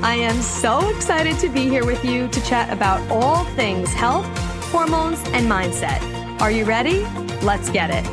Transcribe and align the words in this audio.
I 0.00 0.14
am 0.14 0.40
so 0.42 0.94
excited 0.94 1.40
to 1.40 1.48
be 1.48 1.68
here 1.68 1.84
with 1.84 2.04
you 2.04 2.28
to 2.28 2.40
chat 2.42 2.72
about 2.72 3.00
all 3.10 3.44
things 3.56 3.92
health, 3.92 4.26
hormones, 4.70 5.18
and 5.30 5.50
mindset. 5.50 6.00
Are 6.40 6.52
you 6.52 6.64
ready? 6.64 7.00
Let's 7.42 7.68
get 7.68 7.90
it. 7.90 8.06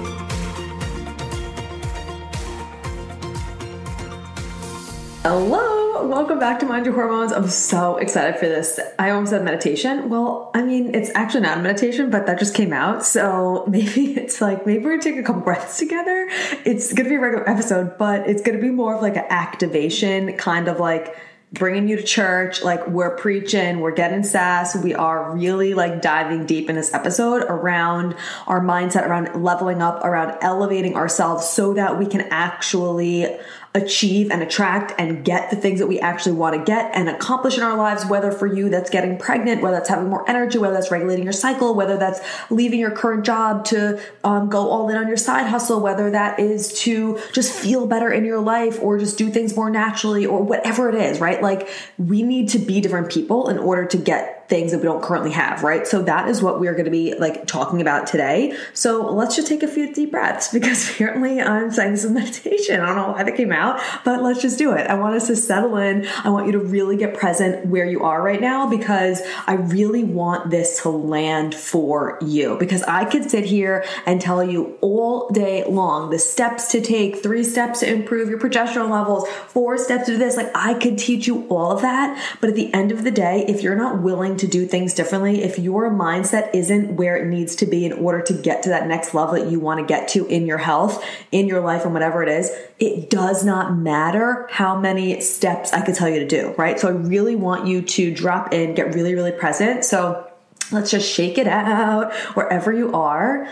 Hello, 5.22 6.08
welcome 6.08 6.40
back 6.40 6.60
to 6.62 6.66
Mind 6.66 6.88
Your 6.88 6.96
Hormones. 6.96 7.32
I'm 7.32 7.50
so 7.50 7.98
excited 7.98 8.40
for 8.40 8.48
this. 8.48 8.80
I 8.98 9.12
almost 9.12 9.30
said 9.30 9.44
meditation. 9.44 10.10
Well, 10.10 10.50
I 10.56 10.64
mean, 10.64 10.96
it's 10.96 11.12
actually 11.14 11.42
not 11.42 11.60
a 11.60 11.62
meditation, 11.62 12.10
but 12.10 12.26
that 12.26 12.40
just 12.40 12.56
came 12.56 12.74
out. 12.74 13.06
So 13.06 13.64
maybe 13.70 14.16
it's 14.18 14.42
like, 14.42 14.66
maybe 14.66 14.84
we're 14.84 14.98
gonna 14.98 15.04
take 15.04 15.18
a 15.18 15.24
couple 15.24 15.42
breaths 15.42 15.78
together. 15.78 16.28
It's 16.66 16.94
gonna 16.94 17.10
be 17.10 17.16
a 17.16 17.20
regular 17.20 17.48
episode, 17.48 18.00
but 18.00 18.28
it's 18.28 18.42
gonna 18.42 18.58
be 18.58 18.72
more 18.72 18.96
of 18.96 19.04
like 19.04 19.18
an 19.18 19.26
activation, 19.30 20.36
kind 20.36 20.68
of 20.68 20.80
like 20.80 21.16
bringing 21.54 21.88
you 21.88 21.96
to 21.96 22.04
church. 22.04 22.64
Like 22.64 22.88
we're 22.88 23.16
preaching, 23.16 23.80
we're 23.80 23.92
getting 23.92 24.24
sass. 24.24 24.76
We 24.76 24.94
are 24.94 25.34
really 25.34 25.74
like 25.74 26.02
diving 26.02 26.46
deep 26.46 26.70
in 26.70 26.76
this 26.76 26.94
episode 26.94 27.44
around 27.44 28.16
our 28.48 28.60
mindset, 28.60 29.08
around 29.08 29.44
leveling 29.44 29.82
up, 29.82 30.04
around 30.04 30.38
elevating 30.42 30.96
ourselves 30.96 31.48
so 31.48 31.74
that 31.74 31.98
we 31.98 32.06
can 32.06 32.22
actually 32.32 33.28
achieve 33.76 34.32
and 34.32 34.42
attract 34.42 34.94
and 34.98 35.24
get 35.24 35.50
the 35.50 35.56
things 35.56 35.80
that 35.80 35.88
we 35.88 36.00
actually 36.00 36.32
want 36.32 36.56
to 36.56 36.64
get 36.64 36.90
and 36.96 37.10
accomplish 37.10 37.58
in 37.58 37.64
our 37.64 37.78
lives, 37.78 38.06
whether 38.06 38.32
for 38.32 38.48
you 38.48 38.70
that's 38.70 38.90
getting 38.90 39.18
pregnant, 39.18 39.62
whether 39.62 39.76
that's 39.76 39.90
having 39.90 40.10
more 40.10 40.28
energy, 40.30 40.58
whether 40.58 40.74
that's 40.74 40.90
regulating 40.90 41.24
your 41.24 41.34
cycle, 41.34 41.76
whether 41.76 41.98
that's 41.98 42.22
leaving 42.50 42.80
your 42.80 42.92
current 42.92 43.26
job 43.26 43.66
to 43.66 44.02
um, 44.24 44.50
go 44.50 44.70
all 44.70 44.90
in 44.90 44.96
on 44.96 45.08
your 45.08 45.18
side 45.18 45.46
hustle, 45.48 45.82
whether 45.82 46.10
that 46.10 46.40
is 46.40 46.80
to 46.80 47.20
just 47.34 47.52
feel 47.52 47.86
better 47.86 48.12
in 48.12 48.24
your 48.24 48.40
life 48.40 48.80
or 48.82 48.98
just 48.98 49.18
do 49.18 49.30
things 49.30 49.56
more 49.56 49.70
naturally 49.70 50.26
or 50.26 50.42
whatever 50.42 50.90
it 50.90 50.96
is, 50.96 51.20
right? 51.20 51.42
Like 51.42 51.70
we 51.98 52.24
need 52.24 52.50
to 52.50 52.60
be 52.60 52.80
different 52.80 53.12
people 53.12 53.50
in 53.50 53.60
order 53.60 53.86
to 53.86 53.98
get 53.98 54.35
things 54.48 54.72
that 54.72 54.78
we 54.78 54.84
don't 54.84 55.02
currently 55.02 55.32
have, 55.32 55.64
right? 55.64 55.88
So 55.88 56.02
that 56.04 56.30
is 56.30 56.42
what 56.42 56.60
we're 56.60 56.74
going 56.74 56.86
to 56.86 56.92
be 56.92 57.16
like 57.16 57.48
talking 57.48 57.82
about 57.82 58.08
today. 58.08 58.56
So 58.74 59.12
let's 59.12 59.36
just 59.36 59.48
take 59.48 59.64
a 59.64 59.68
few 59.68 59.94
deep 59.94 60.12
breaths 60.12 60.48
because 60.54 60.90
apparently 60.90 61.42
I'm 61.42 61.72
saying 61.72 61.98
some 61.98 62.14
meditation. 62.14 62.80
I 62.80 62.88
don't 62.88 62.96
know 62.96 63.12
why 63.12 63.24
that 63.24 63.36
came 63.36 63.52
out, 63.52 63.80
but 64.04 64.22
let's 64.22 64.42
just 64.42 64.58
do 64.58 64.74
it. 64.74 64.88
I 64.88 64.96
want 64.96 65.16
us 65.16 65.28
to 65.28 65.36
settle 65.36 65.78
in. 65.78 66.08
I 66.24 66.30
want 66.30 66.46
you 66.46 66.52
to 66.54 66.60
really 66.60 66.98
get 66.98 67.16
present 67.16 67.68
where 67.68 67.86
you 67.86 68.04
are 68.04 68.22
right 68.22 68.42
now 68.42 68.70
because 68.70 69.22
I 69.48 69.54
really 69.54 70.04
want 70.04 70.52
this 70.52 70.82
to 70.84 70.90
land 70.90 71.56
for 71.56 72.20
you 72.22 72.58
because 72.58 72.84
I 72.84 73.06
could 73.06 73.30
sit 73.30 73.46
here 73.46 73.84
and 74.06 74.22
tell 74.22 74.44
you 74.44 74.78
all 74.82 75.30
day 75.30 75.64
long 75.66 76.10
the 76.12 76.20
steps 76.20 76.72
to 76.72 76.82
take, 76.82 77.24
three 77.24 77.44
steps 77.44 77.80
to 77.80 77.92
improve 77.92 78.30
your 78.30 78.40
progesterone 78.40 78.92
levels, 78.92 79.28
four 79.48 79.78
steps 79.78 80.06
to 80.06 80.18
this. 80.18 80.38
Like 80.38 80.52
I 80.54 80.76
could 80.76 80.98
teach 80.98 81.28
you 81.28 81.48
all 81.48 81.72
of 81.72 81.82
that. 81.82 82.38
But 82.42 82.52
at 82.52 82.56
the 82.56 82.74
end 82.74 82.92
of 82.92 83.04
the 83.04 83.12
day, 83.12 83.46
if 83.48 83.64
you're 83.64 83.76
not 83.76 84.02
willing 84.02 84.35
to 84.40 84.48
do 84.48 84.66
things 84.66 84.94
differently, 84.94 85.44
if 85.44 85.58
your 85.60 85.90
mindset 85.90 86.54
isn't 86.54 86.96
where 86.96 87.16
it 87.16 87.28
needs 87.28 87.56
to 87.58 87.66
be 87.66 87.86
in 87.86 87.94
order 87.94 88.22
to 88.22 88.34
get 88.34 88.64
to 88.64 88.70
that 88.70 88.88
next 88.88 89.14
level 89.14 89.36
that 89.36 89.50
you 89.52 89.60
want 89.60 89.80
to 89.80 89.86
get 89.86 90.08
to 90.10 90.26
in 90.28 90.46
your 90.46 90.58
health, 90.58 91.04
in 91.32 91.48
your 91.48 91.62
life, 91.62 91.84
and 91.84 91.94
whatever 91.94 92.24
it 92.24 92.30
is, 92.30 92.52
it 92.80 93.10
does 93.10 93.46
not 93.46 93.76
matter 93.76 94.48
how 94.52 94.80
many 94.80 95.22
steps 95.22 95.74
I 95.74 95.86
could 95.86 95.96
tell 95.96 96.10
you 96.10 96.20
to 96.20 96.28
do, 96.28 96.54
right? 96.58 96.80
So 96.80 96.88
I 96.88 96.92
really 96.92 97.36
want 97.36 97.68
you 97.68 97.82
to 97.82 98.14
drop 98.14 98.54
in, 98.54 98.76
get 98.76 98.94
really, 98.94 99.16
really 99.16 99.32
present. 99.32 99.86
So 99.86 100.30
let's 100.72 100.92
just 100.92 101.10
shake 101.10 101.38
it 101.38 101.48
out 101.48 102.14
wherever 102.36 102.72
you 102.74 102.94
are. 102.94 103.48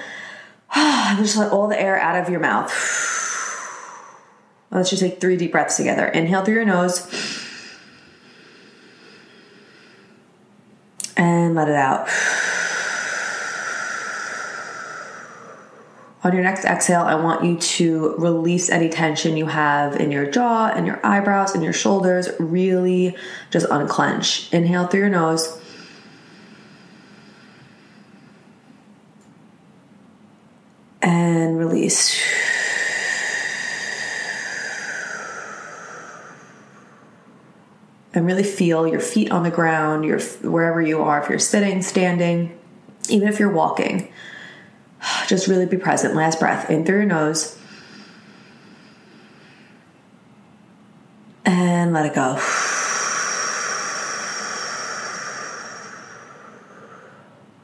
just 1.18 1.38
let 1.38 1.52
all 1.52 1.68
the 1.68 1.80
air 1.80 2.00
out 2.00 2.22
of 2.22 2.30
your 2.30 2.40
mouth. 2.40 2.72
Let's 4.72 4.90
just 4.90 5.04
take 5.04 5.22
three 5.22 5.38
deep 5.38 5.52
breaths 5.52 5.78
together. 5.78 6.08
Inhale 6.08 6.44
through 6.44 6.56
your 6.56 6.66
nose. 6.66 7.43
And 11.24 11.56
let 11.56 11.70
it 11.70 11.76
out. 11.76 12.08
On 16.24 16.34
your 16.34 16.44
next 16.44 16.64
exhale, 16.64 17.02
I 17.02 17.16
want 17.16 17.44
you 17.44 17.58
to 17.58 18.16
release 18.18 18.70
any 18.70 18.88
tension 18.88 19.36
you 19.36 19.48
have 19.48 19.98
in 19.98 20.10
your 20.10 20.26
jaw 20.30 20.72
and 20.74 20.88
your 20.88 21.00
eyebrows 21.06 21.54
and 21.54 21.62
your 21.64 21.74
shoulders. 21.74 22.30
Really 22.40 23.18
just 23.52 23.66
unclench. 23.70 24.52
Inhale 24.54 24.88
through 24.88 25.02
your 25.02 25.10
nose. 25.10 25.60
And 31.02 31.60
release. 31.60 32.18
And 38.14 38.26
really 38.26 38.44
feel 38.44 38.88
your 38.88 39.00
feet 39.00 39.32
on 39.32 39.44
the 39.44 39.50
ground, 39.50 40.06
your 40.06 40.20
wherever 40.20 40.82
you 40.82 41.02
are, 41.02 41.22
if 41.22 41.30
you're 41.30 41.40
sitting, 41.40 41.82
standing, 41.82 42.58
even 43.10 43.28
if 43.28 43.40
you're 43.40 43.52
walking. 43.52 44.12
Just 45.28 45.48
really 45.48 45.66
be 45.66 45.78
present. 45.78 46.16
Last 46.16 46.40
breath 46.40 46.70
in 46.70 46.86
through 46.86 46.98
your 46.98 47.06
nose. 47.06 47.58
And 51.46 51.94
let 51.94 52.06
it 52.06 52.14
go. 52.14 52.38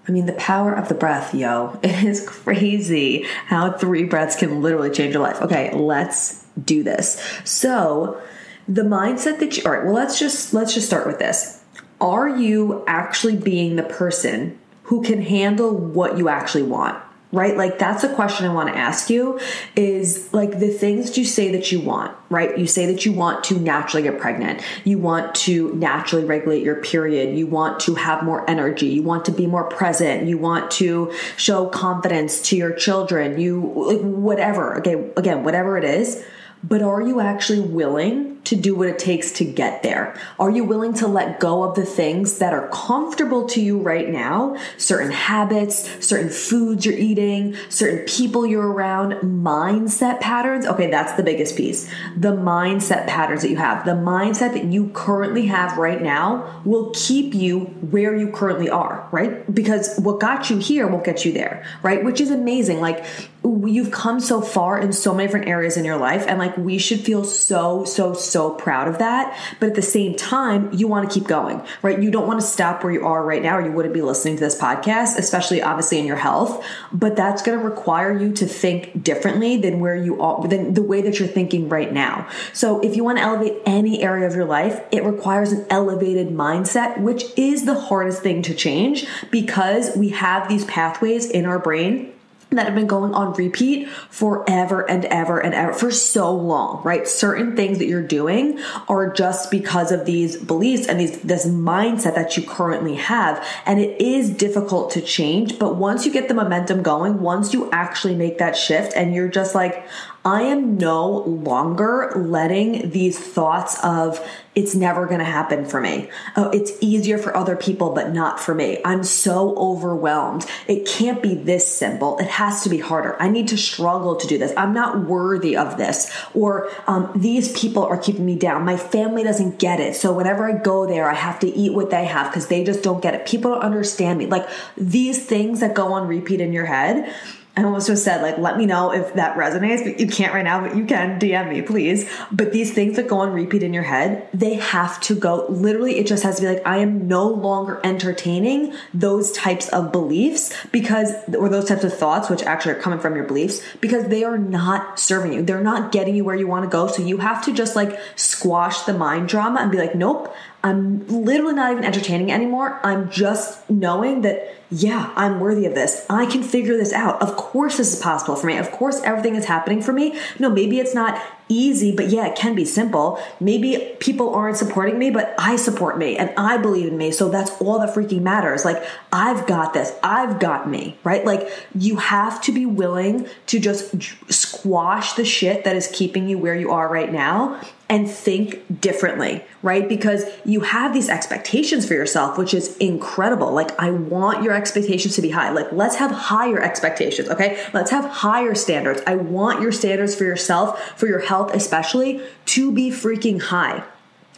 I 0.07 0.11
mean, 0.11 0.25
the 0.25 0.33
power 0.33 0.73
of 0.73 0.89
the 0.89 0.95
breath, 0.95 1.35
yo. 1.35 1.79
It 1.83 2.03
is 2.03 2.27
crazy 2.27 3.27
how 3.45 3.73
three 3.73 4.05
breaths 4.05 4.35
can 4.35 4.63
literally 4.63 4.89
change 4.89 5.13
your 5.13 5.21
life. 5.21 5.39
Okay, 5.43 5.71
let's 5.75 6.43
do 6.65 6.81
this. 6.81 7.21
So, 7.43 8.19
the 8.69 8.83
mindset 8.83 9.39
that 9.39 9.57
you 9.57 9.63
all 9.65 9.71
right 9.71 9.83
well 9.83 9.95
let's 9.95 10.19
just 10.19 10.53
let's 10.53 10.73
just 10.73 10.87
start 10.87 11.07
with 11.07 11.19
this. 11.19 11.61
Are 11.99 12.29
you 12.29 12.85
actually 12.87 13.35
being 13.35 13.75
the 13.75 13.83
person 13.83 14.57
who 14.83 15.01
can 15.03 15.21
handle 15.21 15.75
what 15.75 16.17
you 16.17 16.29
actually 16.29 16.63
want? 16.63 17.03
Right? 17.31 17.57
Like 17.57 17.77
that's 17.77 18.03
a 18.03 18.13
question 18.13 18.45
i 18.45 18.53
want 18.53 18.69
to 18.69 18.77
ask 18.77 19.09
you 19.09 19.39
is 19.75 20.31
like 20.33 20.59
the 20.59 20.69
things 20.69 21.17
you 21.17 21.25
say 21.25 21.51
that 21.51 21.71
you 21.71 21.79
want 21.79 22.15
right? 22.29 22.57
You 22.57 22.67
say 22.67 22.85
that 22.85 23.05
you 23.05 23.11
want 23.11 23.43
to 23.45 23.59
naturally 23.59 24.03
get 24.03 24.19
pregnant. 24.19 24.61
You 24.83 24.99
want 24.99 25.33
to 25.35 25.73
naturally 25.73 26.25
regulate 26.25 26.63
your 26.63 26.75
period. 26.75 27.37
You 27.37 27.47
want 27.47 27.79
to 27.81 27.95
have 27.95 28.23
more 28.23 28.47
energy. 28.49 28.87
You 28.87 29.03
want 29.03 29.25
to 29.25 29.31
be 29.31 29.47
more 29.47 29.63
present. 29.63 30.27
You 30.27 30.37
want 30.37 30.71
to 30.71 31.11
show 31.37 31.67
confidence 31.67 32.41
to 32.49 32.55
your 32.55 32.73
children. 32.73 33.39
You 33.39 33.73
like 33.75 34.01
whatever 34.01 34.77
okay 34.79 35.11
again 35.17 35.43
whatever 35.43 35.77
it 35.77 35.83
is. 35.83 36.23
But 36.63 36.81
are 36.81 37.01
you 37.01 37.21
actually 37.21 37.61
willing 37.61 38.38
to 38.49 38.55
do 38.55 38.73
what 38.73 38.87
it 38.87 38.97
takes 38.97 39.31
to 39.31 39.45
get 39.45 39.83
there? 39.83 40.19
Are 40.39 40.49
you 40.49 40.63
willing 40.63 40.95
to 40.95 41.07
let 41.07 41.39
go 41.39 41.61
of 41.61 41.75
the 41.75 41.85
things 41.85 42.39
that 42.39 42.51
are 42.51 42.67
comfortable 42.69 43.45
to 43.49 43.61
you 43.61 43.77
right 43.77 44.09
now? 44.09 44.57
Certain 44.77 45.11
habits, 45.11 45.87
certain 46.03 46.29
foods 46.29 46.83
you're 46.83 46.97
eating, 46.97 47.55
certain 47.69 48.05
people 48.07 48.47
you're 48.47 48.67
around, 48.67 49.13
mindset 49.21 50.19
patterns. 50.19 50.65
Okay, 50.65 50.89
that's 50.89 51.13
the 51.13 51.21
biggest 51.21 51.55
piece. 51.55 51.87
The 52.17 52.31
mindset 52.31 53.05
patterns 53.05 53.43
that 53.43 53.51
you 53.51 53.57
have, 53.57 53.85
the 53.85 53.91
mindset 53.91 54.53
that 54.53 54.63
you 54.63 54.89
currently 54.95 55.45
have 55.45 55.77
right 55.77 56.01
now 56.01 56.63
will 56.65 56.91
keep 56.95 57.35
you 57.35 57.65
where 57.91 58.15
you 58.15 58.31
currently 58.31 58.71
are, 58.71 59.07
right? 59.11 59.53
Because 59.53 59.95
what 59.99 60.19
got 60.19 60.49
you 60.49 60.57
here 60.57 60.87
won't 60.87 61.03
get 61.03 61.23
you 61.23 61.33
there, 61.33 61.63
right? 61.83 62.03
Which 62.03 62.19
is 62.19 62.31
amazing. 62.31 62.81
Like, 62.81 63.05
you've 63.43 63.91
come 63.91 64.19
so 64.19 64.41
far 64.41 64.79
in 64.79 64.91
so 64.91 65.13
many 65.13 65.27
different 65.27 65.47
areas 65.47 65.77
in 65.77 65.85
your 65.85 65.97
life 65.97 66.25
and 66.27 66.39
like 66.39 66.57
we 66.57 66.77
should 66.77 66.99
feel 66.99 67.23
so 67.23 67.85
so 67.85 68.13
so 68.13 68.51
proud 68.51 68.87
of 68.87 68.97
that. 68.97 69.37
But 69.59 69.69
at 69.69 69.75
the 69.75 69.81
same 69.81 70.15
time 70.15 70.71
you 70.73 70.87
want 70.87 71.09
to 71.09 71.19
keep 71.19 71.27
going 71.27 71.61
right? 71.81 72.01
You 72.01 72.11
don't 72.11 72.27
want 72.27 72.41
to 72.41 72.45
stop 72.45 72.83
where 72.83 72.91
you 72.91 73.05
are 73.05 73.23
right 73.23 73.41
now 73.41 73.57
or 73.57 73.61
you 73.61 73.71
wouldn't 73.71 73.93
be 73.93 74.01
listening 74.01 74.35
to 74.35 74.39
this 74.41 74.59
podcast 74.59 75.17
especially 75.17 75.61
obviously 75.61 75.99
in 75.99 76.05
your 76.05 76.17
health. 76.17 76.65
But 76.91 77.15
that's 77.15 77.41
going 77.41 77.57
to 77.57 77.63
require 77.63 78.17
you 78.17 78.33
to 78.33 78.45
think 78.45 79.03
differently 79.03 79.57
than 79.57 79.79
where 79.79 79.95
you 79.95 80.21
are 80.21 80.45
than 80.47 80.73
the 80.73 80.83
way 80.83 81.01
that 81.01 81.19
you're 81.19 81.27
thinking 81.27 81.69
right 81.69 81.91
now. 81.91 82.27
So 82.53 82.79
if 82.81 82.95
you 82.95 83.03
want 83.03 83.19
to 83.19 83.23
elevate 83.23 83.61
any 83.65 84.01
area 84.01 84.27
of 84.27 84.35
your 84.35 84.45
life 84.45 84.81
it 84.91 85.03
requires 85.03 85.51
an 85.51 85.65
elevated 85.69 86.29
mindset 86.29 86.99
which 86.99 87.23
is 87.37 87.65
the 87.65 87.79
hardest 87.79 88.21
thing 88.21 88.41
to 88.43 88.53
change 88.53 89.07
because 89.31 89.95
we 89.95 90.09
have 90.09 90.49
these 90.49 90.65
pathways 90.65 91.29
in 91.29 91.45
our 91.45 91.59
brain 91.59 92.13
that 92.51 92.65
have 92.65 92.75
been 92.75 92.87
going 92.87 93.13
on 93.13 93.33
repeat 93.33 93.87
forever 94.09 94.89
and 94.89 95.05
ever 95.05 95.39
and 95.39 95.53
ever 95.53 95.71
for 95.71 95.91
so 95.91 96.33
long, 96.33 96.81
right? 96.83 97.07
Certain 97.07 97.55
things 97.55 97.77
that 97.77 97.85
you're 97.85 98.01
doing 98.01 98.59
are 98.87 99.11
just 99.11 99.51
because 99.51 99.91
of 99.91 100.05
these 100.05 100.35
beliefs 100.37 100.87
and 100.87 100.99
these 100.99 101.19
this 101.21 101.45
mindset 101.45 102.15
that 102.15 102.35
you 102.35 102.43
currently 102.43 102.95
have. 102.95 103.45
And 103.65 103.79
it 103.79 104.01
is 104.01 104.31
difficult 104.31 104.91
to 104.91 105.01
change, 105.01 105.59
but 105.59 105.75
once 105.75 106.05
you 106.05 106.11
get 106.11 106.27
the 106.27 106.33
momentum 106.33 106.81
going, 106.81 107.21
once 107.21 107.53
you 107.53 107.69
actually 107.71 108.15
make 108.15 108.39
that 108.39 108.57
shift 108.57 108.93
and 108.95 109.13
you're 109.13 109.29
just 109.29 109.53
like, 109.53 109.87
I 110.25 110.41
am 110.43 110.77
no 110.77 111.07
longer 111.21 112.11
letting 112.15 112.89
these 112.89 113.17
thoughts 113.17 113.81
of 113.83 114.25
it's 114.53 114.75
never 114.75 115.05
going 115.05 115.19
to 115.19 115.25
happen 115.25 115.63
for 115.63 115.79
me. 115.79 116.09
Oh, 116.35 116.49
it's 116.49 116.73
easier 116.81 117.17
for 117.17 117.35
other 117.37 117.55
people, 117.55 117.91
but 117.91 118.11
not 118.11 118.39
for 118.39 118.53
me. 118.53 118.81
I'm 118.83 119.03
so 119.05 119.55
overwhelmed. 119.55 120.45
It 120.67 120.85
can't 120.85 121.23
be 121.23 121.35
this 121.35 121.73
simple. 121.73 122.17
It 122.17 122.27
has 122.27 122.63
to 122.63 122.69
be 122.69 122.79
harder. 122.79 123.15
I 123.21 123.29
need 123.29 123.47
to 123.49 123.57
struggle 123.57 124.17
to 124.17 124.27
do 124.27 124.37
this. 124.37 124.51
I'm 124.57 124.73
not 124.73 125.05
worthy 125.05 125.55
of 125.55 125.77
this. 125.77 126.13
Or 126.33 126.69
um, 126.87 127.11
these 127.15 127.57
people 127.57 127.85
are 127.85 127.97
keeping 127.97 128.25
me 128.25 128.35
down. 128.35 128.65
My 128.65 128.75
family 128.75 129.23
doesn't 129.23 129.59
get 129.59 129.79
it. 129.79 129.95
So 129.95 130.11
whenever 130.11 130.43
I 130.43 130.61
go 130.61 130.85
there, 130.85 131.09
I 131.09 131.13
have 131.13 131.39
to 131.39 131.47
eat 131.47 131.73
what 131.73 131.91
they 131.91 132.03
have 132.05 132.29
because 132.29 132.47
they 132.47 132.65
just 132.65 132.83
don't 132.83 133.01
get 133.01 133.13
it. 133.13 133.25
People 133.25 133.51
don't 133.51 133.63
understand 133.63 134.19
me. 134.19 134.25
Like 134.25 134.49
these 134.75 135.25
things 135.25 135.61
that 135.61 135.73
go 135.73 135.93
on 135.93 136.07
repeat 136.07 136.41
in 136.41 136.51
your 136.51 136.65
head 136.65 137.13
I 137.59 137.63
almost 137.63 137.87
just 137.87 138.03
said, 138.03 138.21
like, 138.21 138.37
let 138.37 138.57
me 138.57 138.65
know 138.65 138.93
if 138.93 139.13
that 139.15 139.37
resonates, 139.37 139.83
but 139.83 139.99
you 139.99 140.07
can't 140.07 140.33
right 140.33 140.43
now, 140.43 140.61
but 140.61 140.77
you 140.77 140.85
can 140.85 141.19
DM 141.19 141.49
me, 141.49 141.61
please. 141.61 142.09
But 142.31 142.53
these 142.53 142.73
things 142.73 142.95
that 142.95 143.07
go 143.07 143.19
on 143.19 143.33
repeat 143.33 143.63
in 143.63 143.73
your 143.73 143.83
head, 143.83 144.27
they 144.33 144.55
have 144.55 144.99
to 145.01 145.15
go. 145.15 145.45
Literally, 145.49 145.97
it 145.97 146.07
just 146.07 146.23
has 146.23 146.37
to 146.37 146.41
be 146.41 146.47
like, 146.47 146.65
I 146.65 146.77
am 146.77 147.07
no 147.07 147.27
longer 147.27 147.81
entertaining 147.83 148.73
those 148.93 149.31
types 149.33 149.67
of 149.69 149.91
beliefs 149.91 150.53
because, 150.71 151.13
or 151.35 151.49
those 151.49 151.65
types 151.65 151.83
of 151.83 151.93
thoughts, 151.93 152.29
which 152.29 152.43
actually 152.43 152.73
are 152.73 152.81
coming 152.81 152.99
from 152.99 153.15
your 153.15 153.25
beliefs, 153.25 153.61
because 153.81 154.07
they 154.07 154.23
are 154.23 154.37
not 154.37 154.99
serving 154.99 155.33
you. 155.33 155.41
They're 155.41 155.61
not 155.61 155.91
getting 155.91 156.15
you 156.15 156.23
where 156.23 156.35
you 156.35 156.47
want 156.47 156.63
to 156.63 156.69
go. 156.69 156.87
So 156.87 157.01
you 157.01 157.17
have 157.17 157.43
to 157.45 157.53
just 157.53 157.75
like 157.75 157.99
squash 158.15 158.81
the 158.83 158.93
mind 158.93 159.27
drama 159.27 159.59
and 159.59 159.71
be 159.71 159.77
like, 159.77 159.95
nope, 159.95 160.33
I'm 160.63 161.07
literally 161.07 161.53
not 161.53 161.71
even 161.71 161.85
entertaining 161.85 162.31
anymore. 162.31 162.79
I'm 162.83 163.09
just 163.09 163.69
knowing 163.69 164.21
that, 164.21 164.55
yeah, 164.69 165.13
I'm 165.15 165.39
worthy 165.39 165.65
of 165.65 165.73
this. 165.73 166.05
I 166.09 166.25
can 166.25 166.43
figure 166.43 166.75
this 166.75 166.91
out. 166.91 167.21
Of 167.21 167.37
course, 167.37 167.77
this 167.77 167.93
is 167.93 168.01
possible 168.01 168.35
for 168.35 168.47
me. 168.47 168.57
Of 168.57 168.71
course, 168.71 169.01
everything 169.03 169.35
is 169.35 169.45
happening 169.45 169.81
for 169.81 169.93
me. 169.93 170.19
No, 170.37 170.49
maybe 170.49 170.79
it's 170.79 170.93
not 170.93 171.21
easy, 171.49 171.91
but 171.91 172.09
yeah, 172.09 172.27
it 172.27 172.35
can 172.35 172.55
be 172.55 172.63
simple. 172.63 173.19
Maybe 173.39 173.95
people 173.99 174.33
aren't 174.33 174.57
supporting 174.57 174.97
me, 174.97 175.09
but 175.09 175.33
I 175.37 175.55
support 175.55 175.97
me 175.97 176.15
and 176.17 176.31
I 176.37 176.57
believe 176.57 176.87
in 176.87 176.97
me. 176.97 177.11
So 177.11 177.27
that's 177.27 177.51
all 177.59 177.79
that 177.79 177.93
freaking 177.93 178.21
matters. 178.21 178.63
Like, 178.63 178.81
I've 179.11 179.45
got 179.47 179.73
this. 179.73 179.91
I've 180.03 180.39
got 180.39 180.69
me, 180.69 180.97
right? 181.03 181.25
Like, 181.25 181.51
you 181.75 181.97
have 181.97 182.39
to 182.41 182.51
be 182.51 182.65
willing 182.65 183.27
to 183.47 183.59
just 183.59 184.01
squash 184.31 185.13
the 185.13 185.25
shit 185.25 185.63
that 185.63 185.75
is 185.75 185.89
keeping 185.91 186.29
you 186.29 186.37
where 186.37 186.55
you 186.55 186.71
are 186.71 186.87
right 186.87 187.11
now 187.11 187.59
and 187.91 188.07
think 188.07 188.79
differently, 188.79 189.43
right? 189.63 189.89
Because 189.89 190.23
you 190.45 190.59
have 190.61 190.93
these 190.93 191.09
expectations 191.09 191.87
for 191.87 191.95
yourself, 191.95 192.37
which 192.37 192.53
is 192.53 192.77
incredible. 192.77 193.51
Like, 193.51 193.77
I 193.79 193.89
want 193.89 194.43
your 194.43 194.53
expectations 194.53 195.15
to 195.15 195.23
be 195.23 195.31
high. 195.31 195.49
Like, 195.49 195.71
let's 195.71 195.95
have 195.95 196.11
higher 196.11 196.61
expectations, 196.61 197.29
okay? 197.29 197.65
Let's 197.73 197.89
have 197.89 198.05
higher 198.05 198.53
standards. 198.53 199.01
I 199.07 199.15
want 199.15 199.63
your 199.63 199.71
standards 199.71 200.13
for 200.13 200.23
yourself, 200.23 200.79
for 200.99 201.07
your 201.07 201.17
health 201.17 201.38
especially, 201.47 202.21
to 202.45 202.71
be 202.71 202.89
freaking 202.89 203.41
high. 203.41 203.83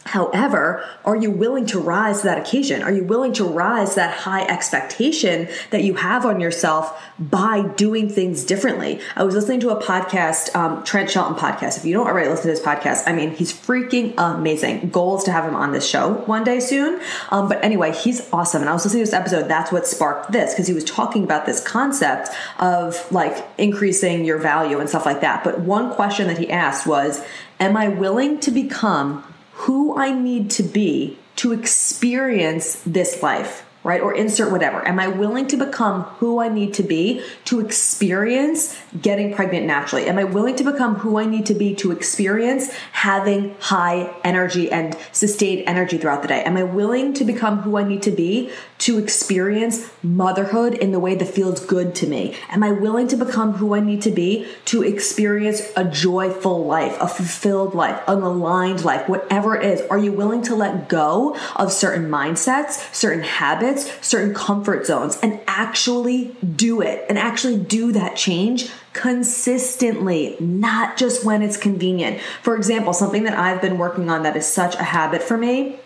However, 0.04 0.84
are 1.04 1.16
you 1.16 1.30
willing 1.30 1.64
to 1.66 1.78
rise 1.78 2.20
to 2.20 2.26
that 2.26 2.38
occasion? 2.38 2.82
Are 2.82 2.90
you 2.90 3.04
willing 3.04 3.32
to 3.34 3.44
rise 3.44 3.94
that 3.94 4.12
high 4.12 4.44
expectation 4.44 5.48
that 5.70 5.84
you 5.84 5.94
have 5.94 6.26
on 6.26 6.40
yourself 6.40 7.00
by 7.18 7.62
doing 7.62 8.08
things 8.08 8.44
differently? 8.44 9.00
I 9.14 9.22
was 9.22 9.34
listening 9.34 9.60
to 9.60 9.70
a 9.70 9.80
podcast, 9.80 10.54
um, 10.56 10.82
Trent 10.82 11.08
Shelton 11.08 11.36
podcast. 11.36 11.76
If 11.78 11.84
you 11.84 11.94
don't 11.94 12.08
already 12.08 12.28
listen 12.28 12.42
to 12.42 12.48
this 12.48 12.60
podcast, 12.60 13.04
I 13.06 13.12
mean, 13.12 13.30
he's 13.30 13.52
freaking 13.52 14.14
amazing. 14.18 14.90
Goals 14.90 15.22
to 15.24 15.32
have 15.32 15.44
him 15.44 15.54
on 15.54 15.72
this 15.72 15.88
show 15.88 16.14
one 16.26 16.42
day 16.42 16.58
soon. 16.58 17.00
Um, 17.30 17.48
but 17.48 17.62
anyway, 17.64 17.92
he's 17.94 18.28
awesome. 18.32 18.60
And 18.60 18.68
I 18.68 18.72
was 18.72 18.84
listening 18.84 19.04
to 19.04 19.10
this 19.10 19.18
episode. 19.18 19.48
That's 19.48 19.70
what 19.70 19.86
sparked 19.86 20.32
this 20.32 20.52
because 20.52 20.66
he 20.66 20.74
was 20.74 20.84
talking 20.84 21.22
about 21.22 21.46
this 21.46 21.62
concept 21.62 22.28
of 22.58 23.10
like 23.12 23.46
increasing 23.56 24.24
your 24.24 24.38
value 24.38 24.80
and 24.80 24.88
stuff 24.88 25.06
like 25.06 25.20
that. 25.20 25.44
But 25.44 25.60
one 25.60 25.94
question 25.94 26.26
that 26.26 26.38
he 26.38 26.50
asked 26.50 26.86
was, 26.88 27.24
Am 27.60 27.76
I 27.76 27.86
willing 27.86 28.40
to 28.40 28.50
become 28.50 29.24
who 29.62 29.96
I 29.96 30.12
need 30.12 30.50
to 30.52 30.62
be 30.62 31.18
to 31.36 31.52
experience 31.52 32.82
this 32.84 33.22
life 33.22 33.64
right? 33.84 34.00
Or 34.00 34.14
insert 34.14 34.52
whatever. 34.52 34.86
Am 34.86 35.00
I 35.00 35.08
willing 35.08 35.48
to 35.48 35.56
become 35.56 36.02
who 36.02 36.40
I 36.40 36.48
need 36.48 36.74
to 36.74 36.82
be 36.82 37.22
to 37.46 37.60
experience 37.60 38.78
getting 39.00 39.34
pregnant 39.34 39.66
naturally? 39.66 40.06
Am 40.06 40.18
I 40.18 40.24
willing 40.24 40.54
to 40.56 40.64
become 40.64 40.96
who 40.96 41.18
I 41.18 41.26
need 41.26 41.46
to 41.46 41.54
be 41.54 41.74
to 41.76 41.90
experience 41.90 42.72
having 42.92 43.56
high 43.58 44.14
energy 44.22 44.70
and 44.70 44.96
sustained 45.10 45.64
energy 45.66 45.98
throughout 45.98 46.22
the 46.22 46.28
day? 46.28 46.44
Am 46.44 46.56
I 46.56 46.62
willing 46.62 47.12
to 47.14 47.24
become 47.24 47.62
who 47.62 47.76
I 47.76 47.82
need 47.82 48.02
to 48.02 48.12
be 48.12 48.50
to 48.82 48.98
experience 48.98 49.90
motherhood 50.02 50.74
in 50.74 50.92
the 50.92 51.00
way 51.00 51.14
that 51.14 51.28
feels 51.28 51.64
good 51.64 51.94
to 51.96 52.06
me? 52.06 52.36
Am 52.48 52.62
I 52.62 52.72
willing 52.72 53.08
to 53.08 53.16
become 53.16 53.54
who 53.54 53.74
I 53.74 53.80
need 53.80 54.02
to 54.02 54.10
be 54.10 54.46
to 54.66 54.82
experience 54.82 55.62
a 55.76 55.84
joyful 55.84 56.64
life, 56.64 56.96
a 57.00 57.08
fulfilled 57.08 57.74
life, 57.74 58.00
an 58.06 58.22
aligned 58.22 58.84
life, 58.84 59.08
whatever 59.08 59.56
it 59.56 59.64
is? 59.64 59.80
Are 59.88 59.98
you 59.98 60.12
willing 60.12 60.42
to 60.42 60.54
let 60.54 60.88
go 60.88 61.36
of 61.56 61.72
certain 61.72 62.08
mindsets, 62.10 62.92
certain 62.94 63.22
habits? 63.22 63.90
certain 64.02 64.34
comfort 64.34 64.86
zones, 64.86 65.18
and 65.22 65.40
actually 65.46 66.36
do 66.56 66.80
it 66.80 67.04
and 67.08 67.18
actually 67.18 67.58
do 67.58 67.92
that 67.92 68.16
change 68.16 68.70
consistently, 68.92 70.36
not 70.38 70.96
just 70.96 71.24
when 71.24 71.42
it's 71.42 71.56
convenient. 71.56 72.20
For 72.42 72.56
example, 72.56 72.92
something 72.92 73.24
that 73.24 73.38
I've 73.38 73.62
been 73.62 73.78
working 73.78 74.10
on 74.10 74.22
that 74.24 74.36
is 74.36 74.46
such 74.46 74.74
a 74.74 74.82
habit 74.82 75.22
for 75.22 75.38
me 75.38 75.78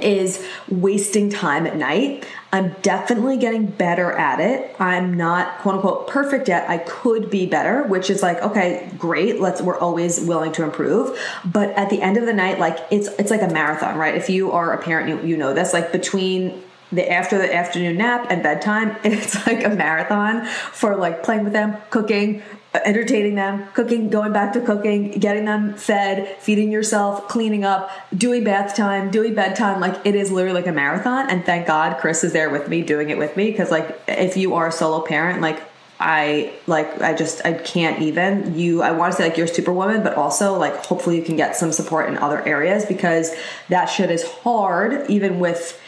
is 0.00 0.46
wasting 0.68 1.30
time 1.30 1.66
at 1.66 1.76
night. 1.76 2.26
I'm 2.52 2.74
definitely 2.82 3.36
getting 3.36 3.66
better 3.66 4.10
at 4.10 4.40
it. 4.40 4.74
I'm 4.80 5.14
not 5.14 5.58
quote 5.58 5.76
unquote 5.76 6.08
perfect 6.08 6.48
yet. 6.48 6.68
I 6.68 6.78
could 6.78 7.30
be 7.30 7.46
better, 7.46 7.84
which 7.84 8.10
is 8.10 8.22
like, 8.22 8.42
okay, 8.42 8.90
great. 8.98 9.40
Let's 9.40 9.62
we're 9.62 9.78
always 9.78 10.20
willing 10.20 10.52
to 10.52 10.64
improve. 10.64 11.18
But 11.44 11.70
at 11.70 11.90
the 11.90 12.02
end 12.02 12.16
of 12.16 12.26
the 12.26 12.32
night, 12.32 12.58
like 12.58 12.78
it's 12.90 13.06
it's 13.18 13.30
like 13.30 13.42
a 13.42 13.48
marathon, 13.48 13.96
right? 13.96 14.16
If 14.16 14.28
you 14.28 14.50
are 14.50 14.72
a 14.72 14.82
parent, 14.82 15.08
you, 15.08 15.30
you 15.30 15.36
know 15.36 15.54
this, 15.54 15.72
like 15.72 15.92
between 15.92 16.60
the 16.92 17.10
after 17.10 17.38
the 17.38 17.54
afternoon 17.54 17.96
nap 17.96 18.26
and 18.30 18.42
bedtime 18.42 18.96
it's 19.04 19.46
like 19.46 19.64
a 19.64 19.68
marathon 19.68 20.44
for 20.44 20.96
like 20.96 21.22
playing 21.22 21.44
with 21.44 21.52
them 21.52 21.76
cooking 21.90 22.42
entertaining 22.72 23.34
them 23.34 23.66
cooking 23.74 24.10
going 24.10 24.32
back 24.32 24.52
to 24.52 24.60
cooking 24.60 25.10
getting 25.12 25.44
them 25.44 25.74
fed 25.74 26.36
feeding 26.38 26.70
yourself 26.70 27.26
cleaning 27.26 27.64
up 27.64 27.90
doing 28.16 28.44
bath 28.44 28.76
time 28.76 29.10
doing 29.10 29.34
bedtime 29.34 29.80
like 29.80 30.00
it 30.06 30.14
is 30.14 30.30
literally 30.30 30.60
like 30.60 30.68
a 30.68 30.72
marathon 30.72 31.28
and 31.28 31.44
thank 31.44 31.66
god 31.66 31.98
chris 31.98 32.22
is 32.22 32.32
there 32.32 32.48
with 32.48 32.68
me 32.68 32.80
doing 32.80 33.10
it 33.10 33.18
with 33.18 33.36
me 33.36 33.50
because 33.50 33.72
like 33.72 34.00
if 34.06 34.36
you 34.36 34.54
are 34.54 34.68
a 34.68 34.72
solo 34.72 35.00
parent 35.00 35.40
like 35.40 35.60
I 36.02 36.54
like 36.66 37.02
I 37.02 37.12
just 37.12 37.44
I 37.44 37.52
can't 37.52 38.00
even 38.00 38.58
you 38.58 38.80
I 38.80 38.92
want 38.92 39.12
to 39.12 39.18
say 39.18 39.28
like 39.28 39.36
you're 39.36 39.46
superwoman 39.46 40.02
but 40.02 40.14
also 40.14 40.58
like 40.58 40.74
hopefully 40.86 41.18
you 41.18 41.22
can 41.22 41.36
get 41.36 41.56
some 41.56 41.72
support 41.72 42.08
in 42.08 42.16
other 42.16 42.42
areas 42.48 42.86
because 42.86 43.30
that 43.68 43.84
shit 43.84 44.10
is 44.10 44.26
hard 44.26 45.10
even 45.10 45.40
with 45.40 45.78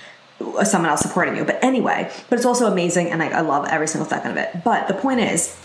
someone 0.65 0.91
else 0.91 1.01
supporting 1.01 1.37
you. 1.37 1.45
But 1.45 1.63
anyway, 1.63 2.13
but 2.29 2.37
it's 2.37 2.45
also 2.45 2.71
amazing 2.71 3.11
and 3.11 3.23
I, 3.23 3.29
I 3.29 3.41
love 3.41 3.67
every 3.69 3.89
single 3.89 4.09
second 4.09 4.33
of 4.33 4.37
it. 4.37 4.63
But 4.65 4.89
the 4.89 4.95
point 4.95 5.21
is, 5.21 5.59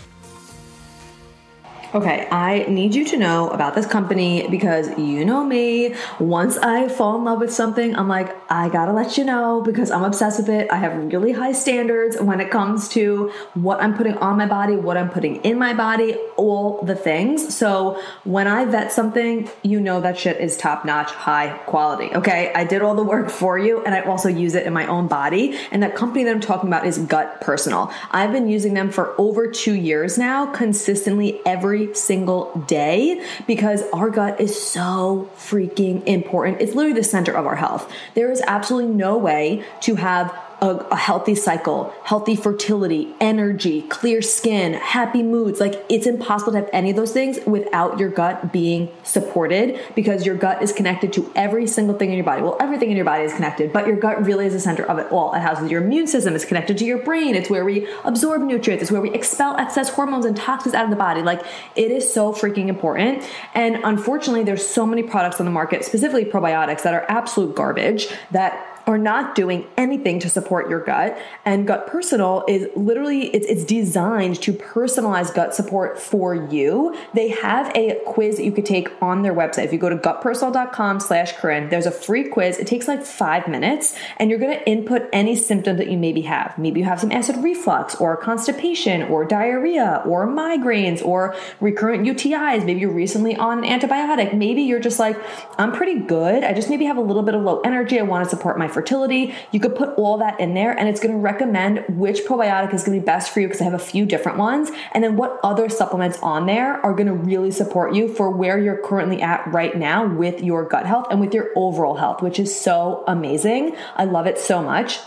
Okay, 1.95 2.27
I 2.29 2.65
need 2.67 2.93
you 2.93 3.05
to 3.05 3.17
know 3.17 3.49
about 3.49 3.73
this 3.73 3.85
company 3.85 4.45
because 4.49 4.89
you 4.97 5.23
know 5.23 5.45
me. 5.45 5.95
Once 6.19 6.57
I 6.57 6.89
fall 6.89 7.17
in 7.17 7.23
love 7.23 7.39
with 7.39 7.53
something, 7.53 7.95
I'm 7.95 8.09
like, 8.09 8.35
I 8.51 8.67
gotta 8.67 8.91
let 8.91 9.17
you 9.17 9.23
know 9.23 9.61
because 9.61 9.89
I'm 9.89 10.03
obsessed 10.03 10.39
with 10.39 10.49
it. 10.49 10.69
I 10.69 10.75
have 10.75 11.13
really 11.13 11.31
high 11.31 11.53
standards 11.53 12.19
when 12.19 12.41
it 12.41 12.51
comes 12.51 12.89
to 12.89 13.31
what 13.53 13.81
I'm 13.81 13.95
putting 13.95 14.17
on 14.17 14.37
my 14.37 14.47
body, 14.47 14.75
what 14.75 14.97
I'm 14.97 15.09
putting 15.09 15.37
in 15.45 15.57
my 15.57 15.73
body, 15.73 16.15
all 16.35 16.81
the 16.81 16.95
things. 16.95 17.55
So 17.55 18.01
when 18.25 18.47
I 18.47 18.65
vet 18.65 18.91
something, 18.91 19.49
you 19.63 19.79
know 19.79 20.01
that 20.01 20.17
shit 20.17 20.41
is 20.41 20.57
top 20.57 20.83
notch, 20.83 21.11
high 21.11 21.57
quality. 21.67 22.13
Okay, 22.13 22.51
I 22.53 22.65
did 22.65 22.81
all 22.81 22.95
the 22.95 23.03
work 23.03 23.29
for 23.29 23.57
you 23.57 23.81
and 23.85 23.95
I 23.95 24.01
also 24.01 24.27
use 24.27 24.55
it 24.55 24.65
in 24.65 24.73
my 24.73 24.85
own 24.87 25.07
body. 25.07 25.57
And 25.71 25.81
that 25.83 25.95
company 25.95 26.25
that 26.25 26.31
I'm 26.31 26.41
talking 26.41 26.67
about 26.67 26.85
is 26.85 26.97
Gut 26.97 27.39
Personal. 27.39 27.93
I've 28.11 28.33
been 28.33 28.49
using 28.49 28.73
them 28.73 28.91
for 28.91 29.15
over 29.17 29.49
two 29.49 29.73
years 29.73 30.17
now, 30.17 30.47
consistently 30.47 31.39
every 31.45 31.76
every 31.77 31.93
single 31.93 32.57
day 32.67 33.23
because 33.45 33.83
our 33.93 34.09
gut 34.09 34.41
is 34.41 34.59
so 34.59 35.29
freaking 35.37 36.03
important. 36.05 36.61
It's 36.61 36.73
literally 36.73 36.99
the 36.99 37.03
center 37.03 37.31
of 37.33 37.45
our 37.45 37.55
health. 37.55 37.91
There 38.15 38.31
is 38.31 38.41
absolutely 38.47 38.93
no 38.93 39.17
way 39.17 39.63
to 39.81 39.95
have 39.95 40.33
a, 40.61 40.69
a, 40.69 40.95
healthy 40.95 41.35
cycle, 41.35 41.93
healthy 42.03 42.35
fertility, 42.35 43.13
energy, 43.19 43.83
clear 43.83 44.21
skin, 44.21 44.73
happy 44.73 45.21
moods. 45.21 45.59
Like 45.59 45.85
it's 45.87 46.07
impossible 46.07 46.53
to 46.53 46.59
have 46.59 46.69
any 46.73 46.89
of 46.89 46.95
those 46.95 47.11
things 47.11 47.37
without 47.45 47.99
your 47.99 48.09
gut 48.09 48.51
being 48.51 48.89
supported 49.03 49.79
because 49.93 50.25
your 50.25 50.35
gut 50.35 50.63
is 50.63 50.73
connected 50.73 51.13
to 51.13 51.31
every 51.35 51.67
single 51.67 51.95
thing 51.95 52.09
in 52.09 52.15
your 52.15 52.25
body. 52.25 52.41
Well, 52.41 52.57
everything 52.59 52.89
in 52.89 52.95
your 52.95 53.05
body 53.05 53.23
is 53.23 53.33
connected, 53.33 53.71
but 53.71 53.85
your 53.85 53.97
gut 53.97 54.25
really 54.25 54.47
is 54.47 54.53
the 54.53 54.59
center 54.59 54.83
of 54.83 54.97
it 54.97 55.11
all. 55.11 55.33
It 55.33 55.39
houses 55.39 55.69
your 55.69 55.83
immune 55.83 56.07
system, 56.07 56.33
it's 56.33 56.45
connected 56.45 56.77
to 56.79 56.85
your 56.85 56.99
brain, 56.99 57.35
it's 57.35 57.49
where 57.49 57.63
we 57.63 57.87
absorb 58.03 58.41
nutrients, 58.41 58.81
it's 58.81 58.91
where 58.91 59.01
we 59.01 59.11
expel 59.11 59.55
excess 59.57 59.89
hormones 59.89 60.25
and 60.25 60.35
toxins 60.35 60.73
out 60.73 60.85
of 60.85 60.89
the 60.89 60.95
body. 60.95 61.21
Like 61.21 61.45
it 61.75 61.91
is 61.91 62.11
so 62.11 62.33
freaking 62.33 62.67
important. 62.67 63.23
And 63.53 63.75
unfortunately, 63.83 64.43
there's 64.43 64.65
so 64.65 64.87
many 64.87 65.03
products 65.03 65.39
on 65.39 65.45
the 65.45 65.51
market, 65.51 65.85
specifically 65.85 66.25
probiotics, 66.25 66.81
that 66.81 66.95
are 66.95 67.05
absolute 67.09 67.55
garbage 67.55 68.07
that 68.31 68.66
are 68.87 68.97
not 68.97 69.35
doing 69.35 69.67
anything 69.75 70.17
to 70.19 70.29
support 70.29 70.69
your 70.69 70.79
gut. 70.79 71.17
And 71.43 71.67
Gut 71.67 71.87
Personal 71.87 72.45
is 72.47 72.67
literally 72.75 73.27
it's, 73.35 73.45
it's 73.47 73.65
designed 73.65 74.41
to 74.43 74.53
personalize 74.53 75.33
gut 75.33 75.53
support 75.53 75.99
for 75.99 76.33
you. 76.33 76.97
They 77.13 77.27
have 77.27 77.69
a 77.75 77.99
quiz 78.05 78.37
that 78.37 78.45
you 78.45 78.53
could 78.53 78.65
take 78.65 78.89
on 79.01 79.23
their 79.23 79.33
website. 79.33 79.65
If 79.65 79.73
you 79.73 79.79
go 79.79 79.89
to 79.89 79.97
gutpersonal.com 79.97 81.01
slash 81.01 81.33
Corinne, 81.33 81.67
there's 81.67 81.85
a 81.85 81.91
free 81.91 82.29
quiz. 82.29 82.57
It 82.57 82.67
takes 82.67 82.87
like 82.87 83.03
five 83.03 83.49
minutes 83.49 83.97
and 84.17 84.29
you're 84.29 84.39
going 84.39 84.57
to 84.57 84.69
input 84.69 85.09
any 85.11 85.35
symptom 85.35 85.75
that 85.77 85.89
you 85.91 85.97
maybe 85.97 86.21
have. 86.21 86.57
Maybe 86.57 86.79
you 86.79 86.85
have 86.85 87.01
some 87.01 87.11
acid 87.11 87.35
reflux 87.43 87.95
or 87.95 88.15
constipation 88.15 89.03
or 89.03 89.25
diarrhea 89.25 90.01
or 90.05 90.25
migraines 90.25 91.05
or 91.05 91.35
recurrent 91.59 92.07
UTIs. 92.07 92.65
Maybe 92.65 92.79
you're 92.79 92.89
recently 92.89 93.35
on 93.35 93.65
an 93.65 93.79
antibiotic. 93.79 94.33
Maybe 94.33 94.61
you're 94.61 94.79
just 94.79 94.97
like, 94.97 95.17
I'm 95.57 95.73
pretty 95.73 95.99
good. 95.99 96.45
I 96.45 96.53
just 96.53 96.69
maybe 96.69 96.85
have 96.85 96.97
a 96.97 97.01
little 97.01 97.23
bit 97.23 97.35
of 97.35 97.41
low 97.41 97.59
energy. 97.61 97.99
I 97.99 98.03
want 98.03 98.23
to 98.23 98.29
support 98.29 98.57
my 98.57 98.67
fertility. 98.77 99.33
You 99.51 99.59
could 99.59 99.75
put 99.75 99.89
all 99.97 100.19
that 100.19 100.39
in 100.39 100.53
there 100.53 100.71
and 100.71 100.87
it's 100.87 100.99
going 100.99 101.11
to 101.11 101.19
recommend 101.19 101.83
which 101.89 102.19
probiotic 102.19 102.75
is 102.75 102.83
going 102.83 102.95
to 102.95 103.01
be 103.01 103.05
best 103.05 103.33
for 103.33 103.39
you 103.39 103.47
because 103.47 103.59
I 103.59 103.63
have 103.63 103.73
a 103.73 103.79
few 103.79 104.05
different 104.05 104.37
ones. 104.37 104.69
And 104.91 105.03
then 105.03 105.17
what 105.17 105.39
other 105.43 105.67
supplements 105.67 106.19
on 106.21 106.45
there 106.45 106.73
are 106.85 106.93
going 106.93 107.07
to 107.07 107.13
really 107.15 107.49
support 107.49 107.95
you 107.95 108.07
for 108.07 108.29
where 108.29 108.59
you're 108.59 108.77
currently 108.77 109.19
at 109.19 109.51
right 109.51 109.75
now 109.75 110.05
with 110.05 110.43
your 110.43 110.63
gut 110.63 110.85
health 110.85 111.07
and 111.09 111.19
with 111.19 111.33
your 111.33 111.49
overall 111.55 111.95
health, 111.95 112.21
which 112.21 112.37
is 112.37 112.53
so 112.55 113.03
amazing. 113.07 113.75
I 113.95 114.05
love 114.05 114.27
it 114.27 114.37
so 114.37 114.61
much 114.61 114.99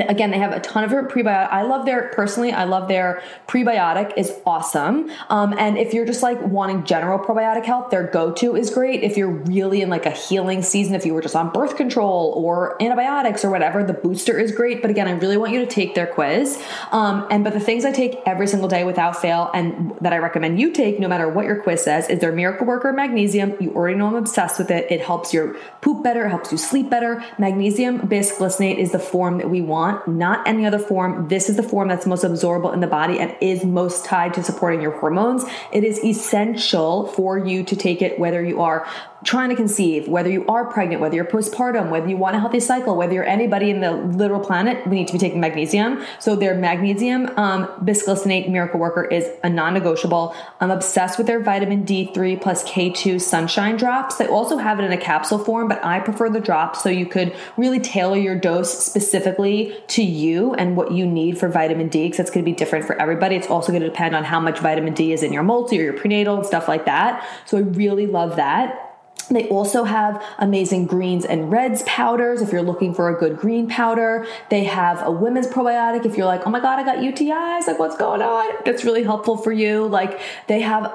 again 0.00 0.30
they 0.30 0.38
have 0.38 0.52
a 0.52 0.60
ton 0.60 0.84
of 0.84 0.90
prebiotic 0.90 1.48
i 1.50 1.62
love 1.62 1.84
their 1.84 2.08
personally 2.14 2.52
i 2.52 2.64
love 2.64 2.88
their 2.88 3.22
prebiotic 3.46 4.12
is 4.16 4.32
awesome. 4.46 5.10
Um, 5.28 5.54
and 5.58 5.76
if 5.76 5.92
you're 5.92 6.06
just 6.06 6.22
like 6.22 6.40
wanting 6.42 6.84
general 6.84 7.18
probiotic 7.18 7.64
health 7.64 7.90
their 7.90 8.06
go-to 8.06 8.56
is 8.56 8.70
great. 8.70 9.02
If 9.02 9.16
you're 9.16 9.30
really 9.30 9.82
in 9.82 9.90
like 9.90 10.06
a 10.06 10.10
healing 10.10 10.62
season 10.62 10.94
if 10.94 11.04
you 11.04 11.12
were 11.14 11.20
just 11.20 11.36
on 11.36 11.50
birth 11.50 11.76
control 11.76 12.32
or 12.36 12.82
antibiotics 12.82 13.44
or 13.44 13.50
whatever 13.50 13.84
the 13.84 13.92
booster 13.92 14.38
is 14.38 14.52
great. 14.52 14.80
But 14.80 14.90
again 14.90 15.08
i 15.08 15.12
really 15.12 15.36
want 15.36 15.52
you 15.52 15.60
to 15.60 15.66
take 15.66 15.94
their 15.94 16.06
quiz. 16.06 16.62
Um, 16.92 17.26
and 17.30 17.44
but 17.44 17.52
the 17.52 17.60
things 17.60 17.84
i 17.84 17.92
take 17.92 18.18
every 18.26 18.46
single 18.46 18.68
day 18.68 18.84
without 18.84 19.20
fail 19.20 19.50
and 19.54 19.94
that 20.00 20.12
i 20.12 20.18
recommend 20.18 20.60
you 20.60 20.72
take 20.72 20.98
no 20.98 21.08
matter 21.08 21.28
what 21.28 21.44
your 21.44 21.62
quiz 21.62 21.82
says 21.82 22.08
is 22.08 22.20
their 22.20 22.32
miracle 22.32 22.66
worker 22.66 22.92
magnesium. 22.92 23.56
You 23.60 23.72
already 23.74 23.98
know 23.98 24.06
i'm 24.06 24.14
obsessed 24.14 24.58
with 24.58 24.70
it. 24.70 24.90
It 24.90 25.00
helps 25.00 25.34
your 25.34 25.54
poop 25.80 26.02
better. 26.02 26.24
It 26.24 26.30
helps 26.30 26.52
you 26.52 26.58
sleep 26.58 26.88
better. 26.88 27.24
Magnesium 27.38 28.00
bisglycinate 28.00 28.78
is 28.78 28.92
the 28.92 28.98
form 28.98 29.38
that 29.38 29.50
we 29.50 29.60
want 29.60 29.81
want, 29.82 30.08
not 30.08 30.46
any 30.46 30.64
other 30.64 30.78
form. 30.78 31.28
This 31.28 31.48
is 31.48 31.56
the 31.56 31.62
form 31.62 31.88
that's 31.88 32.06
most 32.06 32.24
absorbable 32.24 32.72
in 32.72 32.80
the 32.80 32.86
body 32.86 33.18
and 33.18 33.34
is 33.40 33.64
most 33.64 34.04
tied 34.04 34.34
to 34.34 34.42
supporting 34.42 34.80
your 34.80 34.92
hormones. 34.92 35.44
It 35.72 35.84
is 35.84 35.98
essential 36.04 37.06
for 37.08 37.38
you 37.38 37.64
to 37.64 37.74
take 37.76 38.00
it 38.02 38.18
whether 38.18 38.42
you 38.42 38.60
are 38.60 38.86
trying 39.24 39.50
to 39.50 39.56
conceive, 39.56 40.08
whether 40.08 40.30
you 40.30 40.46
are 40.46 40.64
pregnant, 40.64 41.00
whether 41.00 41.14
you're 41.14 41.24
postpartum, 41.24 41.90
whether 41.90 42.08
you 42.08 42.16
want 42.16 42.36
a 42.36 42.40
healthy 42.40 42.60
cycle, 42.60 42.96
whether 42.96 43.12
you're 43.12 43.24
anybody 43.24 43.70
in 43.70 43.80
the 43.80 43.92
literal 43.92 44.40
planet, 44.40 44.86
we 44.86 44.96
need 44.96 45.06
to 45.06 45.12
be 45.12 45.18
taking 45.18 45.40
magnesium. 45.40 46.04
So 46.18 46.34
their 46.34 46.54
magnesium 46.54 47.30
um, 47.36 47.66
bisglycinate 47.84 48.50
miracle 48.50 48.80
worker 48.80 49.04
is 49.04 49.28
a 49.42 49.48
non-negotiable. 49.48 50.34
I'm 50.60 50.70
obsessed 50.70 51.18
with 51.18 51.26
their 51.26 51.40
vitamin 51.40 51.84
D3 51.84 52.40
plus 52.40 52.64
K2 52.64 53.20
sunshine 53.20 53.76
drops. 53.76 54.16
They 54.16 54.26
also 54.26 54.56
have 54.56 54.80
it 54.80 54.84
in 54.84 54.92
a 54.92 54.96
capsule 54.96 55.38
form, 55.38 55.68
but 55.68 55.84
I 55.84 56.00
prefer 56.00 56.28
the 56.28 56.40
drops 56.40 56.82
so 56.82 56.88
you 56.88 57.06
could 57.06 57.34
really 57.56 57.80
tailor 57.80 58.16
your 58.16 58.38
dose 58.38 58.76
specifically 58.84 59.76
to 59.88 60.02
you 60.02 60.54
and 60.54 60.76
what 60.76 60.92
you 60.92 61.06
need 61.06 61.38
for 61.38 61.48
vitamin 61.48 61.88
D 61.88 62.06
because 62.06 62.20
it's 62.20 62.30
going 62.30 62.44
to 62.44 62.50
be 62.50 62.56
different 62.56 62.84
for 62.84 63.00
everybody. 63.00 63.36
It's 63.36 63.48
also 63.48 63.70
going 63.72 63.82
to 63.82 63.88
depend 63.88 64.16
on 64.16 64.24
how 64.24 64.40
much 64.40 64.58
vitamin 64.58 64.94
D 64.94 65.12
is 65.12 65.22
in 65.22 65.32
your 65.32 65.42
multi 65.42 65.78
or 65.80 65.84
your 65.84 65.92
prenatal 65.92 66.36
and 66.36 66.46
stuff 66.46 66.68
like 66.68 66.86
that. 66.86 67.26
So 67.46 67.58
I 67.58 67.60
really 67.60 68.06
love 68.06 68.36
that. 68.36 68.91
They 69.28 69.48
also 69.48 69.84
have 69.84 70.22
amazing 70.38 70.86
greens 70.86 71.24
and 71.24 71.50
reds 71.50 71.82
powders 71.84 72.42
if 72.42 72.52
you're 72.52 72.62
looking 72.62 72.94
for 72.94 73.08
a 73.08 73.18
good 73.18 73.38
green 73.38 73.68
powder. 73.68 74.26
They 74.50 74.64
have 74.64 75.06
a 75.06 75.10
women's 75.10 75.46
probiotic 75.46 76.04
if 76.04 76.16
you're 76.16 76.26
like, 76.26 76.46
oh 76.46 76.50
my 76.50 76.60
God, 76.60 76.78
I 76.78 76.84
got 76.84 76.98
UTIs, 76.98 77.66
like 77.66 77.78
what's 77.78 77.96
going 77.96 78.22
on? 78.22 78.50
That's 78.64 78.84
really 78.84 79.02
helpful 79.02 79.36
for 79.36 79.52
you. 79.52 79.86
Like 79.86 80.20
they 80.48 80.60
have, 80.60 80.92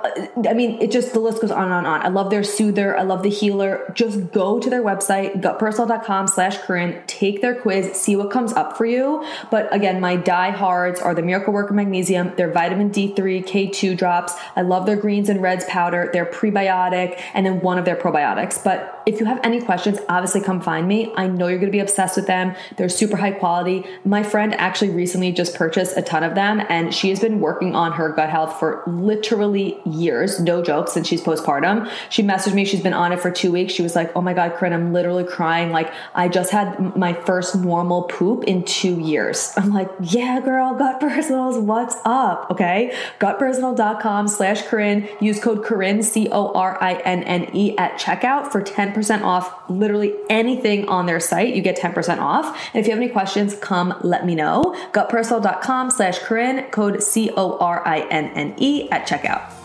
I 0.47 0.53
mean, 0.53 0.81
it 0.81 0.91
just, 0.91 1.13
the 1.13 1.19
list 1.19 1.41
goes 1.41 1.51
on 1.51 1.63
and 1.63 1.73
on 1.73 1.85
and 1.85 1.87
on. 1.87 2.01
I 2.01 2.09
love 2.09 2.29
their 2.29 2.43
soother. 2.43 2.97
I 2.97 3.03
love 3.03 3.23
the 3.23 3.29
healer. 3.29 3.91
Just 3.95 4.31
go 4.31 4.59
to 4.59 4.69
their 4.69 4.83
website, 4.83 5.41
gutpersonal.com 5.41 6.27
slash 6.27 6.57
Corinne, 6.59 7.01
take 7.07 7.41
their 7.41 7.55
quiz, 7.55 7.93
see 7.93 8.15
what 8.15 8.31
comes 8.31 8.53
up 8.53 8.77
for 8.77 8.85
you. 8.85 9.25
But 9.49 9.73
again, 9.73 9.99
my 9.99 10.15
diehards 10.15 10.99
are 10.99 11.15
the 11.15 11.21
Miracle 11.21 11.53
Worker 11.53 11.73
Magnesium, 11.73 12.35
their 12.35 12.51
vitamin 12.51 12.91
D3, 12.91 13.45
K2 13.45 13.97
drops. 13.97 14.33
I 14.55 14.61
love 14.61 14.85
their 14.85 14.97
greens 14.97 15.29
and 15.29 15.41
reds 15.41 15.65
powder, 15.65 16.09
their 16.11 16.25
prebiotic, 16.25 17.21
and 17.33 17.45
then 17.45 17.61
one 17.61 17.77
of 17.77 17.85
their 17.85 17.95
probiotics 17.95 18.16
probiotics. 18.17 18.63
But 18.63 19.01
if 19.05 19.19
you 19.19 19.25
have 19.25 19.39
any 19.43 19.61
questions, 19.61 19.99
obviously 20.09 20.41
come 20.41 20.59
find 20.59 20.87
me. 20.87 21.13
I 21.15 21.27
know 21.27 21.47
you're 21.47 21.59
going 21.59 21.71
to 21.71 21.75
be 21.75 21.79
obsessed 21.79 22.17
with 22.17 22.27
them. 22.27 22.55
They're 22.75 22.89
super 22.89 23.17
high 23.17 23.31
quality. 23.31 23.85
My 24.03 24.23
friend 24.23 24.53
actually 24.55 24.89
recently 24.89 25.31
just 25.31 25.55
purchased 25.55 25.95
a 25.95 26.01
ton 26.01 26.23
of 26.23 26.35
them 26.35 26.61
and 26.69 26.93
she 26.93 27.09
has 27.09 27.19
been 27.19 27.39
working 27.39 27.75
on 27.75 27.93
her 27.93 28.09
gut 28.09 28.29
health 28.29 28.59
for 28.59 28.83
literally 28.85 29.79
years, 29.85 30.39
no 30.39 30.61
joke, 30.61 30.89
since 30.89 31.07
she's 31.07 31.21
postpartum. 31.21 31.89
She 32.09 32.23
messaged 32.23 32.53
me, 32.53 32.65
she's 32.65 32.81
been 32.81 32.93
on 32.93 33.11
it 33.11 33.19
for 33.19 33.31
two 33.31 33.51
weeks. 33.51 33.73
She 33.73 33.81
was 33.81 33.95
like, 33.95 34.11
Oh 34.15 34.21
my 34.21 34.33
God, 34.33 34.53
Corinne, 34.55 34.73
I'm 34.73 34.93
literally 34.93 35.23
crying. 35.23 35.71
Like, 35.71 35.91
I 36.13 36.27
just 36.27 36.51
had 36.51 36.95
my 36.95 37.13
first 37.13 37.55
normal 37.55 38.03
poop 38.03 38.43
in 38.43 38.63
two 38.63 38.99
years. 38.99 39.53
I'm 39.57 39.71
like, 39.71 39.89
Yeah, 40.01 40.41
girl, 40.41 40.73
gut 40.75 40.99
personals, 40.99 41.57
what's 41.57 41.95
up? 42.03 42.51
Okay. 42.51 42.93
Gutpersonal.com 43.19 44.27
slash 44.27 44.63
Corinne. 44.63 45.07
Use 45.21 45.39
code 45.39 45.63
Corinne, 45.63 46.03
C 46.03 46.27
O 46.29 46.51
R 46.51 46.77
I 46.81 46.95
N 46.95 47.23
N 47.23 47.49
E 47.55 47.77
at 47.77 47.97
checkout 48.07 48.51
for 48.51 48.61
10% 48.61 49.21
off 49.23 49.69
literally 49.69 50.13
anything 50.29 50.87
on 50.87 51.05
their 51.05 51.19
site. 51.19 51.55
You 51.55 51.61
get 51.61 51.77
10% 51.77 52.19
off. 52.19 52.45
And 52.73 52.79
if 52.79 52.87
you 52.87 52.93
have 52.93 53.01
any 53.01 53.11
questions, 53.11 53.55
come 53.55 53.93
let 54.01 54.25
me 54.25 54.35
know. 54.35 54.75
Gutpersonal.com 54.93 55.91
slash 55.91 56.19
Corinne, 56.19 56.69
code 56.71 57.03
C 57.03 57.31
O 57.35 57.57
R 57.57 57.85
I 57.85 57.99
N 58.09 58.25
N 58.35 58.53
E 58.57 58.89
at 58.91 59.07
checkout 59.07 59.56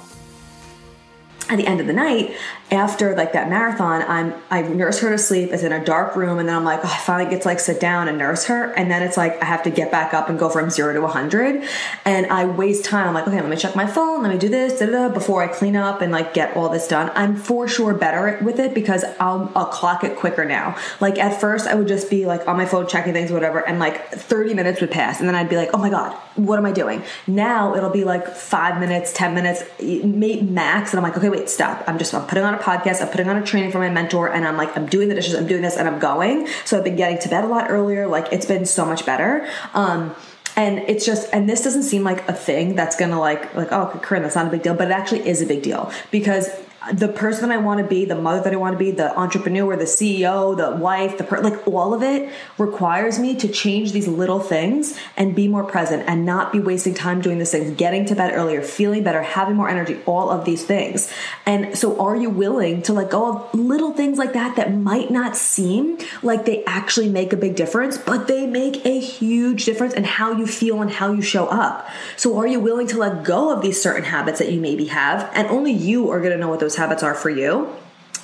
at 1.48 1.56
the 1.56 1.66
end 1.66 1.80
of 1.80 1.86
the 1.86 1.92
night, 1.92 2.34
after 2.70 3.14
like 3.14 3.32
that 3.34 3.50
marathon, 3.50 4.02
I'm 4.02 4.34
I 4.50 4.62
nurse 4.62 5.00
her 5.00 5.10
to 5.10 5.18
sleep. 5.18 5.50
It's 5.52 5.62
in 5.62 5.72
a 5.72 5.84
dark 5.84 6.16
room, 6.16 6.38
and 6.38 6.48
then 6.48 6.56
I'm 6.56 6.64
like, 6.64 6.80
oh, 6.84 6.88
I 6.88 6.98
finally 6.98 7.30
get 7.30 7.42
to 7.42 7.48
like 7.48 7.60
sit 7.60 7.80
down 7.80 8.08
and 8.08 8.16
nurse 8.16 8.46
her, 8.46 8.72
and 8.72 8.90
then 8.90 9.02
it's 9.02 9.16
like 9.16 9.40
I 9.42 9.46
have 9.46 9.62
to 9.64 9.70
get 9.70 9.90
back 9.90 10.14
up 10.14 10.28
and 10.28 10.38
go 10.38 10.48
from 10.48 10.70
zero 10.70 10.92
to 10.94 11.06
hundred, 11.06 11.64
and 12.04 12.26
I 12.26 12.46
waste 12.46 12.84
time. 12.84 13.08
I'm 13.08 13.14
like, 13.14 13.26
okay, 13.26 13.40
let 13.40 13.50
me 13.50 13.56
check 13.56 13.76
my 13.76 13.86
phone, 13.86 14.22
let 14.22 14.32
me 14.32 14.38
do 14.38 14.48
this, 14.48 14.78
da, 14.78 14.86
da, 14.86 15.08
da, 15.08 15.14
before 15.14 15.42
I 15.42 15.48
clean 15.48 15.76
up 15.76 16.00
and 16.00 16.12
like 16.12 16.32
get 16.32 16.56
all 16.56 16.68
this 16.68 16.88
done. 16.88 17.10
I'm 17.14 17.36
for 17.36 17.68
sure 17.68 17.92
better 17.92 18.38
with 18.42 18.58
it 18.58 18.72
because 18.72 19.04
I'll 19.20 19.52
I'll 19.54 19.66
clock 19.66 20.04
it 20.04 20.16
quicker 20.16 20.44
now. 20.44 20.76
Like 21.00 21.18
at 21.18 21.40
first, 21.40 21.66
I 21.66 21.74
would 21.74 21.88
just 21.88 22.08
be 22.08 22.24
like 22.24 22.46
on 22.48 22.56
my 22.56 22.66
phone 22.66 22.86
checking 22.86 23.12
things, 23.12 23.30
whatever, 23.30 23.66
and 23.66 23.78
like 23.78 24.08
30 24.10 24.54
minutes 24.54 24.80
would 24.80 24.90
pass, 24.90 25.20
and 25.20 25.28
then 25.28 25.34
I'd 25.34 25.50
be 25.50 25.56
like, 25.56 25.70
oh 25.74 25.78
my 25.78 25.90
god, 25.90 26.16
what 26.36 26.58
am 26.58 26.64
I 26.64 26.72
doing? 26.72 27.02
Now 27.26 27.74
it'll 27.74 27.90
be 27.90 28.04
like 28.04 28.26
five 28.28 28.80
minutes, 28.80 29.12
ten 29.12 29.34
minutes, 29.34 29.62
max, 29.80 30.92
and 30.92 30.98
I'm 30.98 31.02
like, 31.02 31.18
okay, 31.18 31.31
wait, 31.32 31.48
stop. 31.48 31.82
I'm 31.88 31.98
just 31.98 32.14
I'm 32.14 32.26
putting 32.26 32.44
on 32.44 32.54
a 32.54 32.58
podcast. 32.58 33.02
I'm 33.02 33.08
putting 33.08 33.28
on 33.28 33.36
a 33.36 33.44
training 33.44 33.72
for 33.72 33.78
my 33.78 33.90
mentor, 33.90 34.32
and 34.32 34.46
I'm 34.46 34.56
like, 34.56 34.76
I'm 34.76 34.86
doing 34.86 35.08
the 35.08 35.14
dishes. 35.14 35.34
I'm 35.34 35.46
doing 35.46 35.62
this, 35.62 35.76
and 35.76 35.88
I'm 35.88 35.98
going. 35.98 36.46
So 36.64 36.78
I've 36.78 36.84
been 36.84 36.96
getting 36.96 37.18
to 37.20 37.28
bed 37.28 37.44
a 37.44 37.48
lot 37.48 37.70
earlier. 37.70 38.06
Like 38.06 38.32
it's 38.32 38.46
been 38.46 38.66
so 38.66 38.84
much 38.84 39.04
better. 39.04 39.48
Um, 39.74 40.14
and 40.54 40.80
it's 40.80 41.06
just 41.06 41.32
and 41.32 41.48
this 41.48 41.64
doesn't 41.64 41.84
seem 41.84 42.04
like 42.04 42.28
a 42.28 42.32
thing 42.32 42.74
that's 42.74 42.94
gonna 42.96 43.18
like 43.18 43.54
like 43.54 43.72
oh 43.72 43.98
Corinne 44.02 44.22
that's 44.22 44.34
not 44.34 44.46
a 44.46 44.50
big 44.50 44.62
deal 44.62 44.74
but 44.74 44.88
it 44.88 44.90
actually 44.90 45.26
is 45.26 45.40
a 45.40 45.46
big 45.46 45.62
deal 45.62 45.90
because 46.10 46.50
the 46.90 47.08
person 47.08 47.48
that 47.48 47.54
I 47.54 47.58
want 47.58 47.80
to 47.80 47.86
be, 47.86 48.04
the 48.04 48.16
mother 48.16 48.42
that 48.42 48.52
I 48.52 48.56
want 48.56 48.74
to 48.74 48.78
be, 48.78 48.90
the 48.90 49.16
entrepreneur, 49.16 49.76
the 49.76 49.84
CEO, 49.84 50.56
the 50.56 50.76
wife, 50.76 51.16
the 51.16 51.24
per- 51.24 51.40
like 51.40 51.66
all 51.66 51.94
of 51.94 52.02
it 52.02 52.32
requires 52.58 53.18
me 53.18 53.36
to 53.36 53.48
change 53.48 53.92
these 53.92 54.08
little 54.08 54.40
things 54.40 54.98
and 55.16 55.34
be 55.34 55.46
more 55.46 55.64
present 55.64 56.02
and 56.08 56.26
not 56.26 56.52
be 56.52 56.58
wasting 56.58 56.94
time 56.94 57.20
doing 57.20 57.38
these 57.38 57.52
things, 57.52 57.76
getting 57.76 58.04
to 58.06 58.14
bed 58.16 58.32
earlier, 58.34 58.62
feeling 58.62 59.04
better, 59.04 59.22
having 59.22 59.54
more 59.54 59.68
energy, 59.68 60.00
all 60.06 60.30
of 60.30 60.44
these 60.44 60.64
things. 60.64 61.12
And 61.46 61.78
so 61.78 62.00
are 62.00 62.16
you 62.16 62.30
willing 62.30 62.82
to 62.82 62.92
let 62.92 63.10
go 63.10 63.32
of 63.32 63.54
little 63.54 63.92
things 63.92 64.18
like 64.18 64.32
that 64.32 64.56
that 64.56 64.74
might 64.74 65.10
not 65.10 65.36
seem 65.36 65.98
like 66.22 66.46
they 66.46 66.64
actually 66.64 67.08
make 67.08 67.32
a 67.32 67.36
big 67.36 67.54
difference, 67.54 67.96
but 67.96 68.26
they 68.26 68.46
make 68.46 68.84
a 68.84 68.98
huge 68.98 69.64
difference 69.64 69.94
in 69.94 70.04
how 70.04 70.32
you 70.32 70.46
feel 70.46 70.82
and 70.82 70.90
how 70.90 71.12
you 71.12 71.22
show 71.22 71.46
up. 71.46 71.88
So 72.16 72.38
are 72.38 72.46
you 72.46 72.58
willing 72.58 72.88
to 72.88 72.98
let 72.98 73.22
go 73.22 73.52
of 73.52 73.62
these 73.62 73.80
certain 73.80 74.04
habits 74.04 74.40
that 74.40 74.50
you 74.50 74.60
maybe 74.60 74.86
have 74.86 75.30
and 75.34 75.46
only 75.48 75.72
you 75.72 76.10
are 76.10 76.18
going 76.18 76.32
to 76.32 76.38
know 76.38 76.48
what 76.48 76.60
those 76.60 76.71
those 76.72 76.78
habits 76.78 77.02
are 77.02 77.14
for 77.14 77.28
you, 77.28 77.68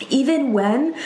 even 0.09 0.55
when 0.55 0.97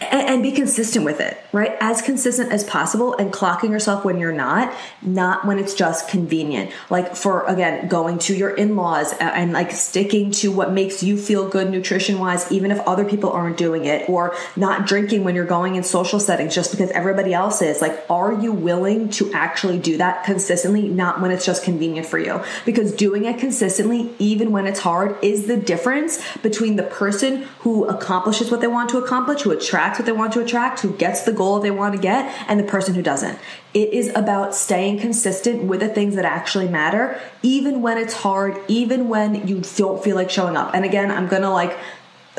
and, 0.00 0.28
and, 0.28 0.42
be 0.42 0.50
consistent 0.50 1.04
with 1.04 1.20
it, 1.20 1.38
right? 1.52 1.76
As 1.78 2.00
consistent 2.00 2.52
as 2.52 2.64
possible 2.64 3.14
and 3.16 3.30
clocking 3.30 3.70
yourself 3.70 4.02
when 4.02 4.18
you're 4.18 4.32
not, 4.32 4.72
not 5.02 5.46
when 5.46 5.58
it's 5.58 5.74
just 5.74 6.08
convenient. 6.08 6.72
Like 6.88 7.14
for, 7.14 7.44
again, 7.44 7.86
going 7.86 8.18
to 8.20 8.34
your 8.34 8.50
in 8.50 8.76
laws 8.76 9.12
and, 9.12 9.30
and 9.30 9.52
like 9.52 9.70
sticking 9.72 10.30
to 10.32 10.50
what 10.50 10.72
makes 10.72 11.02
you 11.02 11.18
feel 11.18 11.48
good 11.48 11.70
nutrition 11.70 12.18
wise, 12.18 12.50
even 12.50 12.70
if 12.70 12.80
other 12.80 13.04
people 13.04 13.30
aren't 13.30 13.58
doing 13.58 13.84
it, 13.84 14.08
or 14.08 14.34
not 14.56 14.86
drinking 14.86 15.22
when 15.22 15.34
you're 15.34 15.44
going 15.44 15.74
in 15.74 15.82
social 15.82 16.18
settings 16.18 16.54
just 16.54 16.70
because 16.70 16.90
everybody 16.92 17.34
else 17.34 17.60
is. 17.60 17.82
Like, 17.82 18.02
are 18.08 18.32
you 18.32 18.52
willing 18.52 19.10
to 19.10 19.30
actually 19.34 19.78
do 19.78 19.98
that 19.98 20.24
consistently, 20.24 20.88
not 20.88 21.20
when 21.20 21.30
it's 21.30 21.44
just 21.44 21.62
convenient 21.62 22.06
for 22.06 22.18
you? 22.18 22.42
Because 22.64 22.92
doing 22.92 23.26
it 23.26 23.38
consistently, 23.38 24.14
even 24.18 24.50
when 24.50 24.66
it's 24.66 24.80
hard, 24.80 25.22
is 25.22 25.46
the 25.46 25.58
difference 25.58 26.22
between 26.38 26.76
the 26.76 26.84
person 26.84 27.42
who 27.60 27.84
accomplishes 27.84 28.50
what 28.50 28.62
they 28.62 28.66
want 28.66 28.88
to 28.90 28.96
accomplish, 28.96 29.42
who 29.42 29.50
attracts 29.50 29.89
what 29.98 30.06
they 30.06 30.12
want 30.12 30.32
to 30.34 30.40
attract, 30.40 30.80
who 30.80 30.92
gets 30.92 31.22
the 31.22 31.32
goal 31.32 31.60
they 31.60 31.70
want 31.70 31.94
to 31.94 32.00
get, 32.00 32.32
and 32.48 32.58
the 32.58 32.64
person 32.64 32.94
who 32.94 33.02
doesn't. 33.02 33.38
It 33.72 33.92
is 33.92 34.08
about 34.14 34.54
staying 34.54 34.98
consistent 34.98 35.64
with 35.64 35.80
the 35.80 35.88
things 35.88 36.16
that 36.16 36.24
actually 36.24 36.68
matter, 36.68 37.20
even 37.42 37.82
when 37.82 37.98
it's 37.98 38.14
hard, 38.14 38.58
even 38.68 39.08
when 39.08 39.46
you 39.46 39.62
don't 39.76 40.02
feel 40.02 40.16
like 40.16 40.30
showing 40.30 40.56
up. 40.56 40.74
And 40.74 40.84
again, 40.84 41.10
I'm 41.10 41.28
gonna 41.28 41.52
like 41.52 41.76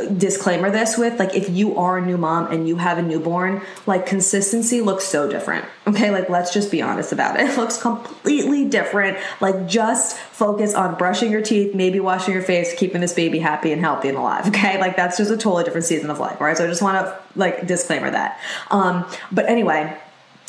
disclaimer 0.09 0.69
this 0.69 0.97
with 0.97 1.19
like 1.19 1.35
if 1.35 1.49
you 1.49 1.77
are 1.77 1.97
a 1.97 2.05
new 2.05 2.17
mom 2.17 2.51
and 2.51 2.67
you 2.67 2.77
have 2.77 2.97
a 2.97 3.01
newborn 3.01 3.61
like 3.85 4.05
consistency 4.05 4.81
looks 4.81 5.05
so 5.05 5.29
different 5.29 5.65
okay? 5.87 6.11
Like 6.11 6.29
let's 6.29 6.53
just 6.53 6.71
be 6.71 6.81
honest 6.81 7.11
about 7.11 7.39
it. 7.39 7.41
It 7.51 7.57
looks 7.57 7.77
completely 7.77 8.65
different. 8.65 9.17
Like 9.41 9.67
just 9.67 10.17
focus 10.17 10.73
on 10.73 10.95
brushing 10.95 11.31
your 11.31 11.41
teeth 11.41 11.75
maybe 11.75 11.99
washing 11.99 12.33
your 12.33 12.43
face 12.43 12.73
keeping 12.75 13.01
this 13.01 13.13
baby 13.13 13.39
happy 13.39 13.71
and 13.71 13.81
healthy 13.81 14.09
and 14.09 14.17
alive 14.17 14.47
okay? 14.49 14.79
Like 14.79 14.95
that's 14.95 15.17
just 15.17 15.31
a 15.31 15.37
totally 15.37 15.63
different 15.63 15.85
season 15.85 16.09
of 16.09 16.19
life 16.19 16.39
right? 16.39 16.57
So 16.57 16.63
i 16.63 16.67
just 16.67 16.81
want 16.81 17.05
to 17.05 17.19
like 17.35 17.67
disclaimer 17.67 18.09
that. 18.09 18.39
Um 18.69 19.05
but 19.31 19.49
anyway 19.49 19.97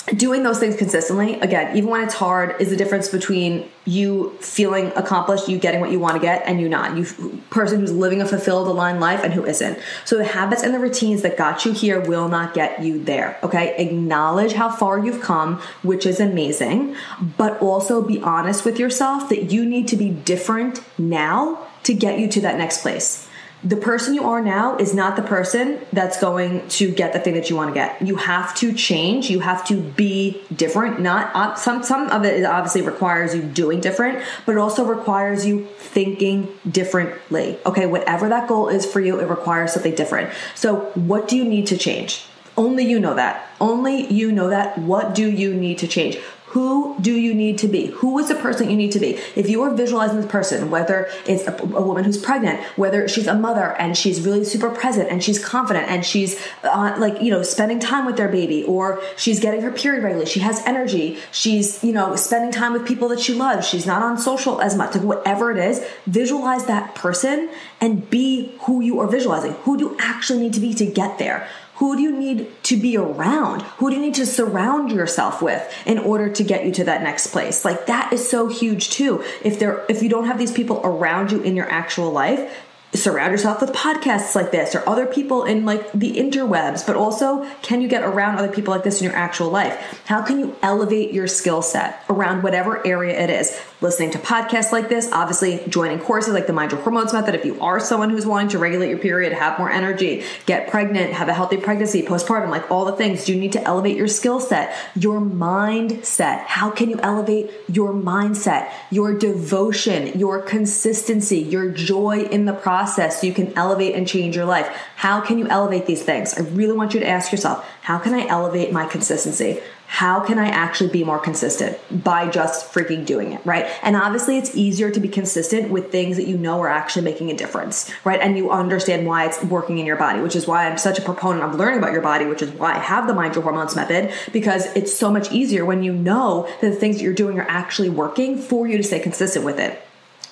doing 0.07 0.43
those 0.43 0.59
things 0.59 0.77
consistently 0.77 1.39
again 1.41 1.77
even 1.77 1.89
when 1.89 2.01
it's 2.01 2.15
hard 2.15 2.61
is 2.61 2.71
the 2.71 2.77
difference 2.77 3.09
between 3.09 3.69
you 3.85 4.37
feeling 4.41 4.93
accomplished 4.95 5.49
you 5.49 5.59
getting 5.59 5.81
what 5.81 5.91
you 5.91 5.99
want 5.99 6.15
to 6.15 6.21
get 6.21 6.43
and 6.47 6.61
you 6.61 6.69
not. 6.69 6.97
You 6.97 7.05
person 7.51 7.81
who's 7.81 7.93
living 7.93 8.21
a 8.21 8.27
fulfilled 8.27 8.69
aligned 8.69 9.01
life 9.01 9.25
and 9.25 9.33
who 9.33 9.45
isn't. 9.45 9.79
So 10.05 10.19
the 10.19 10.25
habits 10.25 10.63
and 10.63 10.73
the 10.73 10.79
routines 10.79 11.23
that 11.23 11.37
got 11.37 11.65
you 11.65 11.73
here 11.73 12.01
will 12.01 12.29
not 12.29 12.55
get 12.55 12.83
you 12.83 13.03
there 13.03 13.39
okay? 13.43 13.75
Acknowledge 13.77 14.53
how 14.53 14.71
far 14.71 14.99
you've 14.99 15.21
come 15.21 15.61
which 15.83 16.07
is 16.07 16.21
amazing 16.21 16.97
but 17.37 17.61
also 17.61 18.03
be 18.03 18.21
honest 18.21 18.65
with 18.65 18.79
yourself 18.79 19.29
that 19.29 19.53
you 19.53 19.65
need 19.65 19.89
to 19.89 19.97
be 19.97 20.11
different 20.11 20.83
now 20.99 21.67
to 21.85 21.95
get 21.95 22.19
you 22.19 22.29
to 22.29 22.41
that 22.41 22.57
next 22.57 22.83
place 22.83 23.29
the 23.65 23.77
person 23.77 24.15
you 24.15 24.25
are 24.25 24.43
now 24.43 24.77
is 24.77 24.93
not 24.93 25.15
the 25.15 25.23
person 25.23 25.79
that's 25.93 26.21
going 26.21 26.67
to 26.69 26.91
get 26.91 27.13
the 27.13 27.21
thing 27.21 27.35
that 27.35 27.49
you 27.49 27.55
want 27.55 27.71
to 27.71 27.75
get. 27.75 28.03
You 28.03 28.17
have 28.17 28.55
to 28.57 28.73
change. 28.73 29.31
You 29.31 29.41
have 29.41 29.65
to 29.69 29.81
be 29.81 30.43
different. 30.55 31.01
Not 31.01 31.35
uh, 31.35 31.55
some 31.55 31.83
some 31.83 32.09
of 32.09 32.25
it 32.25 32.45
obviously 32.45 32.83
requires 32.83 33.35
you 33.35 33.43
doing 33.43 33.81
different, 33.81 34.25
but 34.47 34.53
it 34.53 34.59
also 34.59 34.85
requires 34.85 35.47
you 35.47 35.67
thinking 35.79 36.49
differently. 36.69 37.59
Okay, 37.65 37.87
whatever 37.87 38.29
that 38.29 38.49
goal 38.49 38.69
is 38.69 38.85
for 38.85 39.01
you, 39.01 39.21
it 39.21 39.29
requires 39.29 39.73
something 39.73 39.95
different. 39.95 40.33
So, 40.55 40.91
what 40.95 41.29
do 41.29 41.37
you 41.37 41.45
need 41.45 41.69
to 41.69 41.77
change? 41.77 42.25
Only 42.57 42.85
you 42.85 42.99
know 42.99 43.15
that. 43.15 43.49
Only 43.61 44.13
you 44.13 44.33
know 44.33 44.49
that. 44.49 44.77
What 44.77 45.15
do 45.15 45.31
you 45.31 45.55
need 45.55 45.79
to 45.79 45.87
change? 45.87 46.19
Who 46.53 46.97
do 47.01 47.19
you 47.19 47.33
need 47.33 47.57
to 47.59 47.69
be? 47.69 47.87
Who 47.87 48.19
is 48.19 48.29
the 48.29 48.35
person 48.35 48.69
you 48.69 48.77
need 48.77 48.93
to 48.93 48.99
be? 48.99 49.19
If 49.35 49.49
you 49.49 49.63
are 49.63 49.71
visualizing 49.71 50.19
this 50.19 50.31
person, 50.31 50.71
whether 50.71 51.09
it's 51.27 51.47
a, 51.47 51.53
a 51.55 51.81
woman 51.81 52.05
who's 52.05 52.19
pregnant, 52.19 52.61
whether 52.77 53.09
she's 53.09 53.27
a 53.27 53.35
mother 53.35 53.75
and 53.79 53.97
she's 53.97 54.21
really 54.21 54.45
super 54.45 54.69
present 54.69 55.11
and 55.11 55.25
she's 55.25 55.43
confident 55.43 55.89
and 55.89 56.05
she's 56.05 56.39
uh, 56.63 56.95
like, 56.99 57.23
you 57.23 57.31
know, 57.31 57.43
spending 57.43 57.81
time 57.81 58.05
with 58.05 58.19
their 58.19 58.29
baby 58.29 58.65
or 58.65 59.03
she's 59.17 59.41
getting 59.41 59.63
her 59.63 59.73
period 59.73 60.05
regularly, 60.05 60.29
she 60.29 60.41
has 60.41 60.61
energy, 60.67 61.19
she's, 61.31 61.83
you 61.83 61.93
know, 61.93 62.17
spending 62.17 62.51
time 62.51 62.75
with 62.75 62.87
people 62.87 63.09
that 63.09 63.21
she 63.21 63.33
loves, 63.33 63.67
she's 63.67 63.87
not 63.87 64.03
on 64.03 64.19
social 64.19 64.61
as 64.61 64.77
much, 64.77 64.95
like 64.95 65.05
whatever 65.05 65.51
it 65.53 65.57
is, 65.57 65.83
visualize 66.07 66.67
that 66.67 66.95
person 66.95 67.49
and 67.81 68.11
be 68.11 68.53
who 68.67 68.83
you 68.83 69.01
are 69.01 69.07
visualizing. 69.07 69.53
Who 69.65 69.79
do 69.79 69.85
you 69.85 69.97
actually 69.99 70.41
need 70.41 70.53
to 70.53 70.61
be 70.61 70.75
to 70.75 70.85
get 70.85 71.17
there? 71.17 71.49
Who 71.83 71.97
do 71.97 72.03
you 72.03 72.17
need 72.17 72.63
to 72.63 72.77
be 72.77 72.97
around? 72.97 73.63
Who 73.79 73.91
do 73.91 73.97
you 73.97 74.03
need 74.03 74.15
to 74.15 74.25
surround 74.25 74.93
yourself 74.93 75.43
with 75.43 75.69
in 75.85 75.99
order 75.99 76.31
to 76.31 76.45
get 76.45 76.65
you 76.65 76.71
to 76.75 76.85
that 76.85 77.03
next 77.03 77.33
place? 77.33 77.65
Like 77.65 77.87
that 77.87 78.13
is 78.13 78.31
so 78.31 78.47
huge 78.47 78.91
too. 78.91 79.25
If 79.43 79.59
there 79.59 79.85
if 79.89 80.01
you 80.01 80.09
don't 80.09 80.27
have 80.27 80.39
these 80.39 80.53
people 80.53 80.81
around 80.85 81.33
you 81.33 81.43
in 81.43 81.57
your 81.57 81.69
actual 81.69 82.13
life, 82.13 82.57
surround 82.95 83.33
yourself 83.33 83.61
with 83.61 83.73
podcasts 83.73 84.37
like 84.37 84.53
this 84.53 84.77
or 84.77 84.89
other 84.89 85.07
people 85.07 85.43
in 85.43 85.65
like 85.65 85.91
the 85.91 86.13
interwebs 86.13 86.87
but 86.87 86.95
also 86.95 87.45
can 87.63 87.81
you 87.81 87.89
get 87.89 88.03
around 88.03 88.39
other 88.39 88.53
people 88.53 88.73
like 88.73 88.85
this 88.85 89.01
in 89.01 89.05
your 89.07 89.17
actual 89.17 89.49
life 89.49 90.03
how 90.07 90.21
can 90.21 90.39
you 90.39 90.55
elevate 90.63 91.11
your 91.11 91.27
skill 91.27 91.63
set 91.63 92.05
around 92.11 92.43
whatever 92.43 92.87
area 92.87 93.19
it 93.19 93.31
is 93.31 93.59
listening 93.83 94.11
to 94.11 94.19
podcasts 94.19 94.73
like 94.73 94.89
this 94.89 95.11
obviously 95.13 95.63
joining 95.69 95.99
courses 95.99 96.33
like 96.35 96.47
the 96.47 96.53
mind 96.53 96.73
your 96.73 96.81
hormones 96.81 97.13
method 97.13 97.35
if 97.35 97.45
you 97.45 97.61
are 97.61 97.79
someone 97.81 98.11
who's 98.11 98.27
wanting 98.27 98.49
to 98.49 98.59
regulate 98.59 98.89
your 98.89 98.99
period 98.99 99.33
have 99.33 99.59
more 99.59 99.71
energy 99.71 100.25
get 100.47 100.69
pregnant 100.69 101.13
have 101.13 101.29
a 101.29 101.35
healthy 101.35 101.57
pregnancy 101.57 102.03
postpartum 102.03 102.51
like 102.51 102.71
all 102.71 102.85
the 102.85 102.93
things 102.93 103.29
you 103.29 103.37
need 103.37 103.53
to 103.53 103.63
elevate 103.65 103.97
your 103.97 104.09
skill 104.09 104.41
set 104.41 104.75
your 104.95 105.21
mindset 105.21 106.41
how 106.47 106.71
can 106.71 106.89
you 106.89 106.99
elevate 107.01 107.51
your 107.69 107.93
mindset 107.93 108.71
your 108.91 109.17
devotion 109.17 110.19
your 110.19 110.41
consistency 110.41 111.39
your 111.39 111.71
joy 111.71 112.23
in 112.31 112.47
the 112.47 112.53
process 112.53 113.21
so 113.21 113.27
you 113.27 113.35
can 113.35 113.53
elevate 113.57 113.95
and 113.95 114.07
change 114.07 114.37
your 114.37 114.45
life. 114.45 114.67
How 114.97 115.21
can 115.21 115.39
you 115.39 115.49
elevate 115.49 115.87
these 115.87 116.03
things? 116.03 116.35
I 116.35 116.41
really 116.41 116.73
want 116.73 116.95
you 116.95 117.01
to 117.01 117.09
ask 117.09 117.33
yourself, 117.33 117.67
how 117.83 117.99
can 117.99 118.15
I 118.15 118.27
elevate 118.27 118.73
my 118.73 118.87
consistency? 118.87 119.61
How 119.93 120.21
can 120.21 120.39
I 120.39 120.47
actually 120.47 120.89
be 120.89 121.05
more 121.05 121.19
consistent 121.19 121.79
by 122.03 122.27
just 122.27 122.73
freaking 122.73 123.05
doing 123.05 123.33
it, 123.33 123.45
right? 123.45 123.67
And 123.83 123.95
obviously, 123.95 124.39
it's 124.39 124.57
easier 124.57 124.91
to 124.91 124.99
be 124.99 125.07
consistent 125.07 125.71
with 125.71 125.93
things 125.93 126.17
that 126.17 126.27
you 126.27 126.39
know 126.39 126.63
are 126.63 126.69
actually 126.69 127.03
making 127.03 127.31
a 127.31 127.37
difference, 127.37 127.93
right? 128.03 128.19
And 128.19 128.39
you 128.39 128.51
understand 128.51 129.07
why 129.07 129.27
it's 129.27 129.45
working 129.45 129.77
in 129.77 129.85
your 129.85 129.97
body, 129.97 130.23
which 130.23 130.35
is 130.35 130.47
why 130.47 130.67
I'm 130.67 130.79
such 130.79 130.99
a 130.99 131.03
proponent 131.03 131.45
of 131.45 131.57
learning 131.57 131.79
about 131.79 131.93
your 131.93 132.01
body, 132.01 132.25
which 132.25 132.41
is 132.41 132.51
why 132.53 132.75
I 132.75 132.79
have 132.79 133.07
the 133.07 133.13
Mind 133.13 133.35
Your 133.35 133.45
Hormones 133.45 133.77
method, 133.77 134.15
because 134.33 134.65
it's 134.75 134.95
so 134.97 135.11
much 135.11 135.31
easier 135.31 135.67
when 135.67 135.83
you 135.83 135.93
know 135.93 136.49
that 136.63 136.71
the 136.71 136.77
things 136.77 136.97
that 136.97 137.03
you're 137.03 137.13
doing 137.13 137.39
are 137.39 137.47
actually 137.47 137.91
working 137.91 138.39
for 138.39 138.67
you 138.67 138.79
to 138.79 138.83
stay 138.83 138.99
consistent 138.99 139.45
with 139.45 139.59
it. 139.59 139.79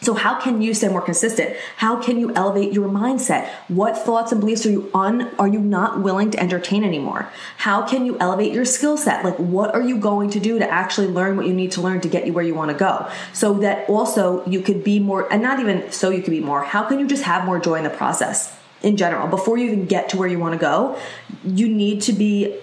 So 0.02 0.14
how 0.14 0.40
can 0.40 0.62
you 0.62 0.72
stay 0.72 0.88
more 0.88 1.02
consistent? 1.02 1.56
How 1.76 2.00
can 2.02 2.18
you 2.18 2.32
elevate 2.34 2.72
your 2.72 2.88
mindset? 2.88 3.48
What 3.68 3.98
thoughts 3.98 4.32
and 4.32 4.40
beliefs 4.40 4.64
are 4.64 4.70
you 4.70 4.90
on 4.94 5.34
are 5.36 5.48
you 5.48 5.60
not 5.60 6.00
willing 6.00 6.30
to 6.30 6.40
entertain 6.40 6.84
anymore? 6.84 7.30
How 7.58 7.86
can 7.86 8.06
you 8.06 8.18
elevate 8.18 8.52
your 8.52 8.64
skill 8.64 8.96
set? 8.96 9.24
Like 9.24 9.36
what 9.36 9.74
are 9.74 9.82
you 9.82 9.98
going 9.98 10.30
to 10.30 10.40
do 10.40 10.58
to 10.58 10.70
actually 10.70 11.08
learn 11.08 11.36
what 11.36 11.46
you 11.46 11.52
need 11.52 11.72
to 11.72 11.82
learn 11.82 12.00
to 12.00 12.08
get 12.08 12.26
you 12.26 12.32
where 12.32 12.44
you 12.44 12.54
want 12.54 12.70
to 12.70 12.76
go? 12.76 13.10
So 13.34 13.54
that 13.54 13.88
also 13.90 14.44
you 14.46 14.62
could 14.62 14.82
be 14.82 15.00
more 15.00 15.30
and 15.30 15.42
not 15.42 15.60
even 15.60 15.92
so 15.92 16.10
you 16.10 16.22
could 16.22 16.30
be 16.30 16.40
more. 16.40 16.64
How 16.64 16.84
can 16.84 16.98
you 16.98 17.06
just 17.06 17.24
have 17.24 17.44
more 17.44 17.58
joy 17.58 17.76
in 17.76 17.84
the 17.84 17.90
process? 17.90 18.56
In 18.82 18.96
general, 18.96 19.28
before 19.28 19.58
you 19.58 19.66
even 19.66 19.84
get 19.84 20.08
to 20.10 20.16
where 20.16 20.26
you 20.26 20.38
want 20.38 20.54
to 20.54 20.58
go, 20.58 20.98
you 21.44 21.68
need 21.68 22.00
to 22.02 22.14
be 22.14 22.58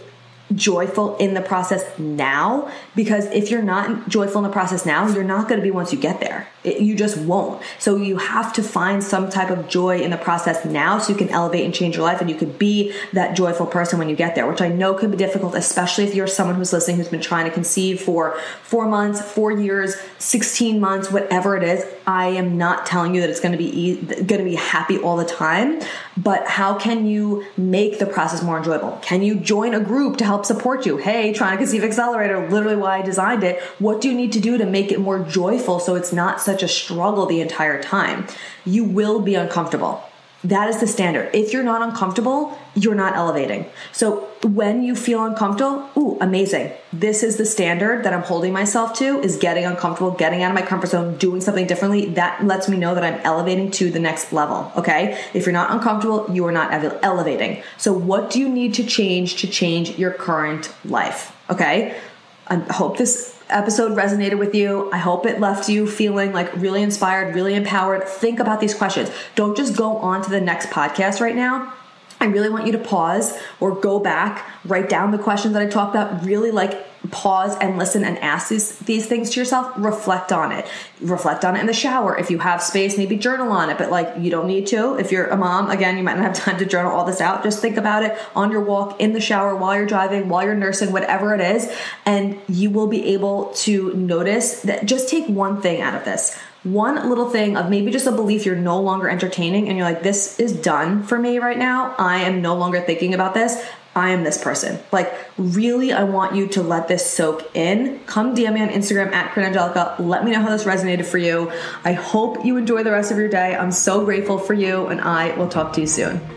joyful 0.56 1.18
in 1.18 1.34
the 1.34 1.42
process 1.42 1.84
now 2.00 2.72
because 2.96 3.26
if 3.28 3.52
you're 3.52 3.62
not 3.62 4.08
joyful 4.08 4.38
in 4.38 4.44
the 4.44 4.54
process 4.54 4.86
now 4.86 5.08
you're 5.08 5.24
not 5.24 5.48
going 5.48 5.60
to 5.60 5.64
be 5.64 5.72
once 5.72 5.92
you 5.92 6.00
get 6.00 6.20
there. 6.20 6.48
It, 6.64 6.82
you 6.82 6.96
just 6.96 7.18
won't. 7.18 7.62
So 7.80 7.98
you 7.98 8.18
have 8.18 8.54
to 8.54 8.64
find 8.64 9.04
some 9.04 9.30
type 9.30 9.50
of 9.50 9.68
joy 9.68 10.00
in 10.00 10.12
the 10.12 10.18
process 10.18 10.66
now 10.66 11.00
so 11.00 11.12
you 11.12 11.18
can 11.18 11.30
elevate 11.30 11.66
and 11.66 11.74
change 11.74 11.96
your 11.96 12.06
life 12.06 12.22
and 12.22 12.30
you 12.30 12.36
could 12.36 12.58
be 12.58 12.94
that 13.14 13.36
joyful 13.36 13.66
person 13.66 14.00
when 14.00 14.10
you 14.10 14.16
get 14.16 14.36
there 14.36 14.48
which 14.48 14.62
i 14.62 14.68
know 14.68 14.94
can 14.94 15.12
be 15.12 15.18
difficult 15.18 15.56
especially 15.56 16.04
if 16.04 16.16
you're 16.16 16.28
someone 16.28 16.56
who's 16.56 16.74
listening 16.74 16.98
who's 16.98 17.10
been 17.10 17.22
trying 17.22 17.46
to 17.46 17.52
conceive 17.52 18.02
for 18.02 18.38
four 18.64 18.88
months 18.88 19.22
four 19.22 19.52
years 19.52 19.96
16 20.20 20.80
months 20.80 21.12
whatever 21.12 21.56
it 21.56 21.64
is. 21.64 21.86
I 22.06 22.28
am 22.28 22.58
not 22.58 22.86
telling 22.86 23.16
you 23.16 23.22
that 23.22 23.30
it's 23.30 23.40
going 23.40 23.52
to 23.52 23.58
be 23.58 23.80
e- 23.80 24.02
going 24.02 24.40
to 24.40 24.44
be 24.44 24.56
happy 24.56 24.98
all 24.98 25.18
the 25.18 25.26
time 25.26 25.82
but 26.18 26.46
how 26.48 26.78
can 26.78 27.06
you 27.06 27.46
make 27.56 28.00
the 28.00 28.06
process 28.06 28.42
more 28.44 28.58
enjoyable 28.58 29.00
can 29.02 29.22
you 29.22 29.36
join 29.36 29.74
a 29.74 29.80
group 29.80 30.18
to 30.18 30.26
help 30.26 30.46
support 30.46 30.86
you. 30.86 30.98
Hey, 30.98 31.34
trying 31.34 31.52
to 31.52 31.58
conceive 31.58 31.84
accelerator, 31.84 32.50
literally 32.50 32.76
why 32.76 33.00
I 33.00 33.02
designed 33.02 33.44
it. 33.44 33.62
What 33.80 34.02
do 34.02 34.10
you 34.10 34.16
need 34.16 34.32
to 34.34 34.40
do 34.40 34.58
to 34.58 34.66
make 34.66 34.92
it 34.92 35.00
more 35.00 35.20
joyful 35.20 35.80
so 35.80 35.96
it's 35.96 36.14
not 36.14 36.42
such 36.42 36.64
a 36.64 36.68
struggle 36.68 37.26
the 37.26 37.42
entire 37.42 37.82
time? 37.82 38.28
You 38.66 38.84
will 38.84 39.20
be 39.20 39.36
uncomfortable. 39.36 40.04
That 40.48 40.70
is 40.70 40.80
the 40.80 40.88
standard. 40.88 41.30
If 41.34 41.52
you're 41.52 41.64
not 41.64 41.82
uncomfortable, 41.82 42.58
you're 42.74 42.96
not 42.96 43.18
elevating. 43.18 43.66
So 43.92 44.30
when 44.44 44.82
you 44.82 44.96
feel 44.96 45.26
uncomfortable, 45.26 45.90
ooh, 45.98 46.18
amazing. 46.22 46.72
This 46.94 47.22
is 47.22 47.36
the 47.36 47.46
standard 47.46 48.06
that 48.06 48.14
I'm 48.14 48.22
holding 48.22 48.54
myself 48.54 48.94
to 49.00 49.20
is 49.20 49.36
getting 49.36 49.66
uncomfortable, 49.66 50.12
getting 50.12 50.44
out 50.44 50.52
of 50.52 50.56
my 50.56 50.62
comfort 50.62 50.88
zone, 50.88 51.18
doing 51.18 51.42
something 51.42 51.68
differently. 51.68 52.06
That 52.06 52.46
lets 52.46 52.70
me 52.70 52.78
know 52.78 52.96
that 52.96 53.04
I'm 53.04 53.20
elevating 53.26 53.72
to 53.72 53.92
the 53.92 54.00
next 54.00 54.32
level. 54.32 54.72
Okay. 54.78 55.22
If 55.34 55.46
you're 55.46 55.52
not 55.52 55.70
uncomfortable, 55.72 56.34
you 56.34 56.46
are 56.46 56.54
not 56.54 56.72
elevating. 57.04 57.62
So 57.76 57.92
what 57.92 58.30
do 58.30 58.40
you 58.40 58.48
need 58.48 58.74
to 58.76 58.86
change 58.86 59.42
to 59.42 59.48
change 59.48 60.00
your 60.00 60.12
current 60.12 60.74
life? 60.86 61.36
Okay. 61.50 62.00
I 62.48 62.56
hope 62.56 62.98
this 62.98 63.37
episode 63.50 63.98
resonated 63.98 64.40
with 64.40 64.54
you. 64.54 64.92
I 64.92 64.98
hope 64.98 65.26
it 65.26 65.40
left 65.40 65.70
you 65.70 65.88
feeling 65.88 66.34
like 66.34 66.54
really 66.56 66.82
inspired, 66.82 67.36
really 67.36 67.56
empowered. 67.56 68.08
Think 68.08 68.40
about 68.40 68.60
these 68.60 68.74
questions. 68.74 69.10
Don't 69.36 69.56
just 69.56 69.76
go 69.76 69.98
on 69.98 70.24
to 70.24 70.30
the 70.30 70.42
next 70.42 70.70
podcast 70.70 71.20
right 71.22 71.36
now 71.36 71.74
I 72.20 72.26
really 72.26 72.50
want 72.50 72.66
you 72.66 72.72
to 72.72 72.80
pause 72.80 73.38
or 73.60 73.76
go 73.76 74.00
back, 74.00 74.50
write 74.66 74.90
down 74.90 75.12
the 75.12 75.20
questions 75.20 75.54
that 75.54 75.62
I 75.62 75.68
talked 75.68 75.96
about, 75.96 76.26
really 76.26 76.52
like 76.52 76.86
pause 77.12 77.56
and 77.60 77.78
listen 77.78 78.04
and 78.04 78.18
ask 78.20 78.50
these, 78.50 78.80
these 78.80 79.06
things 79.06 79.30
to 79.30 79.40
yourself, 79.40 79.72
reflect 79.78 80.32
on 80.32 80.52
it. 80.52 80.66
Reflect 81.00 81.46
on 81.46 81.56
it 81.56 81.60
in 81.60 81.68
the 81.68 81.74
shower. 81.74 82.18
If 82.18 82.32
you 82.32 82.40
have 82.40 82.62
space, 82.62 82.98
maybe 82.98 83.18
journal 83.18 83.52
on 83.52 83.70
it, 83.70 83.78
but 83.78 83.92
like 83.92 84.14
you 84.20 84.32
don't 84.32 84.48
need 84.48 84.68
to. 84.68 84.98
If 84.98 85.12
you're 85.12 85.28
a 85.28 85.38
mom, 85.38 85.70
again, 85.70 85.98
you 85.98 86.04
might 86.04 86.18
not 86.18 86.24
have 86.24 86.36
time 86.46 86.58
to 86.58 86.66
journal 86.66 86.92
all 86.92 87.06
this 87.06 87.22
out. 87.22 87.44
Just 87.44 87.62
think 87.62 87.78
about 87.78 88.04
it 88.04 88.18
on 88.36 88.52
your 88.52 88.62
walk, 88.62 89.00
in 89.00 89.14
the 89.14 89.22
shower, 89.22 89.56
while 89.56 89.76
you're 89.76 89.86
driving, 89.86 90.28
while 90.28 90.44
you're 90.44 90.56
nursing, 90.56 90.92
whatever 90.92 91.36
it 91.36 91.42
is, 91.42 91.72
and 92.06 92.40
you 92.50 92.70
will 92.70 92.88
be 92.88 93.14
able 93.14 93.52
to 93.54 93.94
notice 93.94 94.62
that 94.62 94.86
just 94.86 95.10
take 95.10 95.28
one 95.28 95.62
thing 95.62 95.82
out 95.82 95.94
of 95.94 96.04
this 96.04 96.40
one 96.64 97.10
little 97.10 97.30
thing 97.30 97.56
of 97.56 97.70
maybe 97.70 97.92
just 97.92 98.08
a 98.08 98.12
belief 98.12 98.46
you're 98.46 98.56
no 98.56 98.80
longer 98.82 99.10
entertaining 99.10 99.68
and 99.68 99.78
you're 99.78 99.88
like, 99.88 100.04
this 100.04 100.40
is 100.40 100.54
done 100.54 101.04
for 101.04 101.18
me 101.18 101.40
right 101.40 101.58
now. 101.58 101.96
I 101.98 102.22
am 102.22 102.42
no 102.42 102.56
longer 102.56 102.82
thinking 102.82 103.14
about 103.14 103.34
this. 103.34 103.64
I 103.96 104.10
am 104.10 104.24
this 104.24 104.38
person. 104.38 104.78
Like, 104.92 105.12
really, 105.40 105.92
I 105.92 106.04
want 106.04 106.36
you 106.36 106.48
to 106.50 106.62
let 106.62 106.88
this 106.88 107.12
soak 107.12 107.56
in. 107.56 108.00
Come 108.06 108.36
DM 108.36 108.54
me 108.54 108.62
on 108.62 108.70
Instagram 108.70 109.12
at 109.12 109.36
Angelica. 109.36 109.96
Let 109.98 110.24
me 110.24 110.32
know 110.32 110.42
how 110.42 110.50
this 110.50 110.66
resonated 110.66 111.06
for 111.06 111.18
you. 111.18 111.52
I 111.84 111.94
hope 111.94 112.46
you 112.46 112.58
enjoy 112.58 112.84
the 112.84 112.92
rest 112.92 113.12
of 113.12 113.18
your 113.18 113.28
day. 113.28 113.56
I'm 113.56 113.72
so 113.72 114.06
grateful 114.06 114.38
for 114.38 114.54
you, 114.54 114.86
and 114.86 115.02
I 115.02 115.36
will 115.36 115.50
talk 115.50 115.74
to 115.74 115.82
you 115.82 115.88
soon. 115.88 116.37